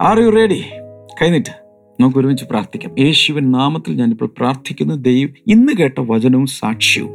ആർ 0.00 0.20
യു 0.20 0.30
റെഡി 0.30 0.64
കൈനീട്ട്. 1.22 1.50
നമുക്ക് 2.00 2.18
ഒരുമിച്ച് 2.18 2.44
പ്രാർത്ഥിക്കാം. 2.44 2.98
യേശുവിൻ 2.98 3.52
നാമത്തിൽ 3.52 3.96
ഞാനിപ്പോൾ 3.96 4.26
പ്രാർത്ഥിക്കുന്ന. 4.38 4.94
ദൈവം 4.94 5.30
ഇന്ന് 5.46 5.72
കേട്ട 5.72 5.94
വചനവും 5.98 6.46
സാക്ഷ്യവും. 6.46 7.10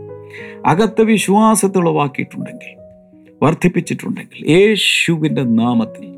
അകത്ത 0.66 1.02
വിശ്വാസത്തെ 1.02 1.78
ഉളവാക്കിയിട്ടുണ്ടെങ്കിൽ 1.78 2.78
വർദ്ധിപ്പിച്ചിട്ടുണ്ടെങ്കിൽ 3.44 4.52
യേശുവിന്റെ 4.52 5.44
നാമത്തിൽ 5.44 6.17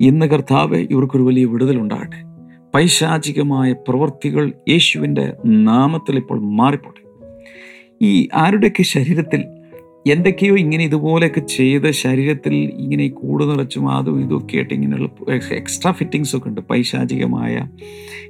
ഇന്ന് 0.00 0.26
കർത്താവ് 0.26 0.76
ഇവർക്കൊരു 0.76 1.22
വലിയ 1.22 1.44
വിടുതലുണ്ടാകട്ടെ. 1.44 2.24
പൈശാചികമായ 2.74 3.72
പ്രവൃത്തികൾ 3.72 4.52
യേശുവിന്റെ 4.68 5.32
നാമത്തിൽ 5.44 6.16
ഇപ്പോൾ 6.16 6.40
മാറിപ്പോട്ടെ. 6.40 7.26
ഈ 8.02 8.28
ആരുടെയൊക്കെ 8.34 8.82
ശരീരത്തിൽ 8.82 9.44
എന്തൊക്കെയോ 10.12 10.56
ഇങ്ങനെ 10.56 10.84
ഇതുപോലെയൊക്കെ 10.84 11.40
ചെയ്ത് 11.40 11.90
ശരീരത്തിൽ 11.90 12.54
ഇങ്ങനെ 12.54 13.08
കൂട് 13.08 13.44
നിറച്ചും 13.44 13.90
അതും 13.90 14.24
ഇതും 14.24 14.38
ഒക്കെ 14.38 14.56
ആയിട്ട് 14.56 14.74
ഇങ്ങനെയുള്ള 14.74 15.34
എക്സ്ട്രാ 15.54 15.92
ഫിറ്റിങ്സ് 15.92 16.36
ഒക്കെ 16.36 16.48
ഉണ്ട്. 16.48 16.60
പൈശാചികമായ 16.60 17.68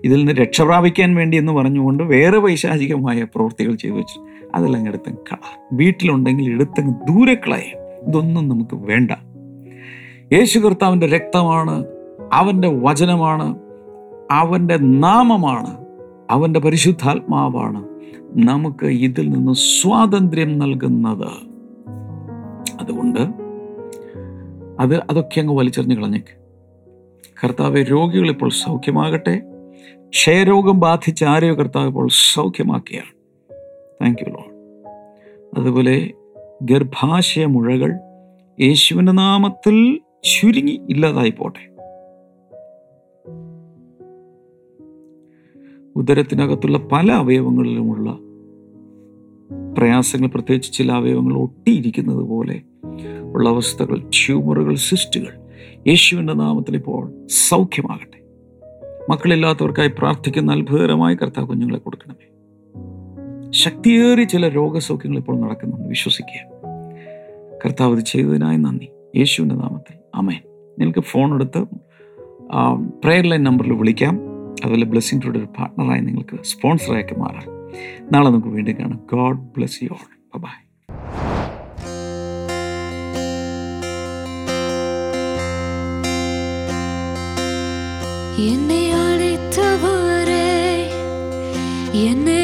ഇതിൽ 0.04 0.16
നിന്ന് 0.16 0.32
രക്ഷപ്രാപിക്കാൻ 0.32 1.14
വേണ്ടി 1.14 1.36
എന്ന് 1.36 1.52
പറഞ്ഞുകൊണ്ട് 1.52 2.02
വേറെ 2.02 2.38
പൈശാചികമായ 2.38 3.22
പ്രവൃത്തികൾ 3.22 3.74
ചെയ്തു 3.74 3.94
വെച്ചു 3.94 4.26
അതെല്ലാം 4.54 4.88
എടുത്തങ്ങ് 4.88 5.20
കള. 5.32 5.36
വീട്ടിലുണ്ടെങ്കിൽ 5.72 6.52
എടുത്തങ്ങ് 6.52 6.94
ദൂരെ 6.94 7.34
കളയാം. 7.34 8.08
ഇതൊന്നും 8.08 8.48
നമുക്ക് 8.48 8.74
വേണ്ട. 8.74 9.10
യേശു 10.32 10.58
കർത്താവിന്റെ 10.58 11.06
രക്തമാണ് 11.06 11.86
അവന്റെ 12.32 12.68
വചനമാണ് 12.68 13.58
അവന്റെ 14.30 14.76
നാമമാണ് 14.76 15.84
അവന്റെ 16.30 16.60
പരിശുദ്ധാത്മാവാണ് 16.60 17.84
നമുക്ക് 18.48 18.86
ഇതിൽ 18.86 19.30
നിന്ന് 19.30 19.52
സ്വാതന്ത്ര്യം 19.52 20.58
നൽകുന്നത്. 20.58 21.28
അതുകൊണ്ട് 22.80 23.20
അത് 24.80 24.96
അതൊക്കെ 24.96 25.40
അങ്ങ് 25.40 25.54
വലിച്ചെറിഞ്ഞ് 25.54 25.96
കളഞ്ഞേക്ക്. 25.96 26.38
കർത്താവ് 27.44 27.84
രോഗികൾ 27.90 28.30
ഇപ്പോൾ 28.30 28.50
സൗഖ്യമാകട്ടെ. 28.50 29.42
ക്ഷയരോഗം 30.08 30.80
ബാധിച്ച 30.80 31.24
ആരെയോ 31.24 31.54
കർത്താവ് 31.54 31.86
ഇപ്പോൾ 31.86 32.08
സൗഖ്യമാക്കിയാണ്. 32.34 33.18
താങ്ക് 34.02 34.22
യു 34.22 34.30
ലോഡ് 34.30 34.58
അതുപോലെ 35.60 36.10
ഗർഭാശയ 36.62 37.46
മുഴകൾ 37.46 37.98
യേശുവിന്റെ 38.60 39.12
നാമത്തിൽ 39.12 40.00
ചുരുങ്ങി 40.24 40.80
ഇല്ലാതായി 40.90 41.30
പോട്ടെ. 41.30 41.78
ഉദരത്തിനകത്തുള്ള 45.96 46.78
പല 46.78 47.12
അവയവങ്ങളിലുമുള്ള 47.12 48.18
പ്രയാസങ്ങൾ 49.78 50.26
പ്രത്യേകിച്ച് 50.28 50.72
ചില 50.72 50.92
അവയവങ്ങൾ 50.92 51.34
ഒട്ടിയിരിക്കുന്നത് 51.34 52.18
പോലെ 52.18 52.62
ഉള്ള 53.32 53.48
അവസ്ഥകൾ 53.48 53.98
ട്യൂമറുകൾ 53.98 54.74
സിസ്റ്റുകൾ 54.74 55.40
യേശുവിന്റെ 55.88 56.32
നാമത്തിൽ 56.32 56.76
ഇപ്പോൾ 56.76 57.26
സൗഖ്യമാകട്ടെ. 57.26 58.24
മക്കളില്ലാത്തവർക്കായി 59.10 59.88
പ്രാർത്ഥിക്കുന്ന 59.88 60.52
അത്ഭുതകരമായ 60.52 61.14
കർത്താവ് 61.14 61.48
കുഞ്ഞുങ്ങളെ 61.48 61.78
കൊടുക്കണമേ. 61.78 62.28
ശക്തിയേറി 63.50 64.24
ചില 64.24 64.48
രോഗസൗഖ്യങ്ങൾ 64.48 65.18
ഇപ്പോൾ 65.18 65.40
നടക്കുന്നുണ്ട്. 65.40 65.88
വിശ്വസിക്കുക. 65.88 66.50
കർത്താവ് 67.64 68.00
ചെയ്തതിനായി 68.00 68.56
നന്ദി. 68.56 68.88
യേശുവിന്റെ 69.16 69.54
നാമത്തിൽ 69.54 70.07
അമേ 70.14 70.36
നിങ്ങൾക്ക് 70.78 71.00
ഫോൺ 71.00 71.34
എടുത്ത് 71.34 71.60
പ്രെയർ 73.04 73.24
ലൈൻ 73.26 73.42
നമ്പറിൽ 73.42 73.72
വിളിക്കാം. 73.72 74.14
അതുപോലെ 74.64 74.84
ബ്ലെസ്സിംഗ് 74.84 75.22
ടൂടെ 75.24 75.38
ഒരു 75.38 75.48
പാർട്ട്ണറായി 75.58 76.00
നിങ്ങൾക്ക് 76.00 76.44
സ്പോൺസറായൊക്കെ 76.44 77.14
മാറാം. 77.14 77.44
നാളെ 78.12 78.28
നമുക്ക് 78.30 78.48
വീണ്ടും 78.48 78.74
കാണാം. 78.80 79.00
God 79.12 79.38
bless 79.56 79.84
you 79.84 79.88
all 79.92 80.38
bye 80.38 80.56
എന്നെ 88.50 88.82
அழைத்தவரே 89.04 90.48
என்னை 92.08 92.37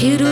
quiero 0.00 0.24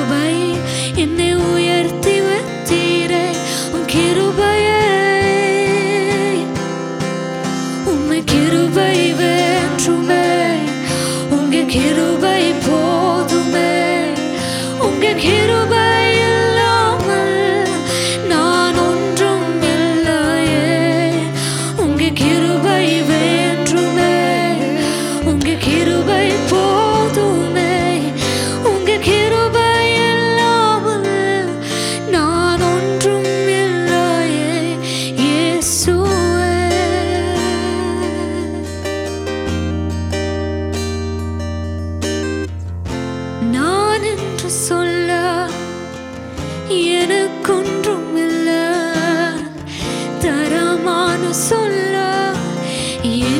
You 53.04 53.37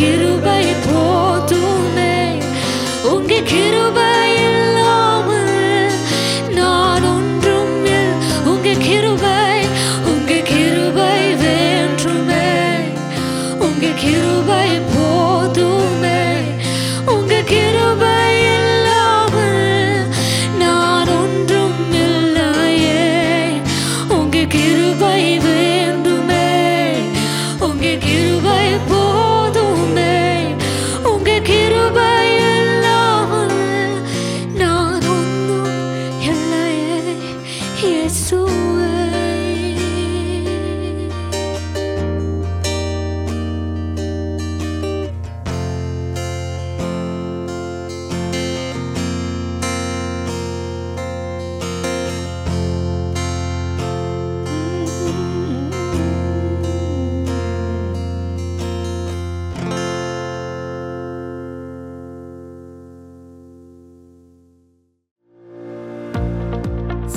Get 0.00 0.29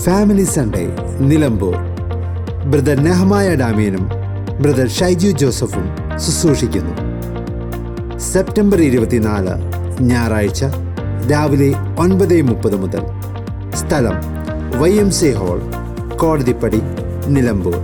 family 0.05 0.43
Sunday 0.43 0.83
Nilambur 1.29 1.75
brother 2.71 2.97
Nehemiah 3.03 3.55
ഡാമിയനും 3.55 4.05
ബ്രദർ 4.61 4.87
ഷൈജു 4.87 5.27
ജോസഫും 5.27 5.85
ശുശ്രൂഷിക്കുന്നു. 6.17 6.93
സെപ്റ്റംബർ 8.31 8.79
ഇരുപത്തിനാല് 8.79 9.53
ഞായറാഴ്ച 10.01 10.63
രാവിലെ 11.31 11.69
ഒൻപത് 11.99 12.41
മുപ്പത് 12.41 12.75
മുതൽ. 12.75 13.03
സ്ഥലം 13.73 14.17
Y 14.81 14.91
M 15.03 15.11
C 15.11 15.31
hall 15.31 15.61
Kodathippady 16.15 16.81
Nilambur 17.27 17.79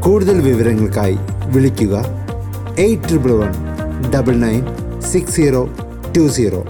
കൂടുതൽ 0.00 0.40
വിവരങ്ങൾക്കായി 0.40 1.18
വിളിക്കുക 1.46 1.94
eight 2.78 3.08
triple 3.08 3.32
one 3.32 3.52
double 4.14 4.36
nine 4.46 4.64
six 5.10 5.32
zero 5.32 5.64
two 6.16 6.28
zero 6.28 6.62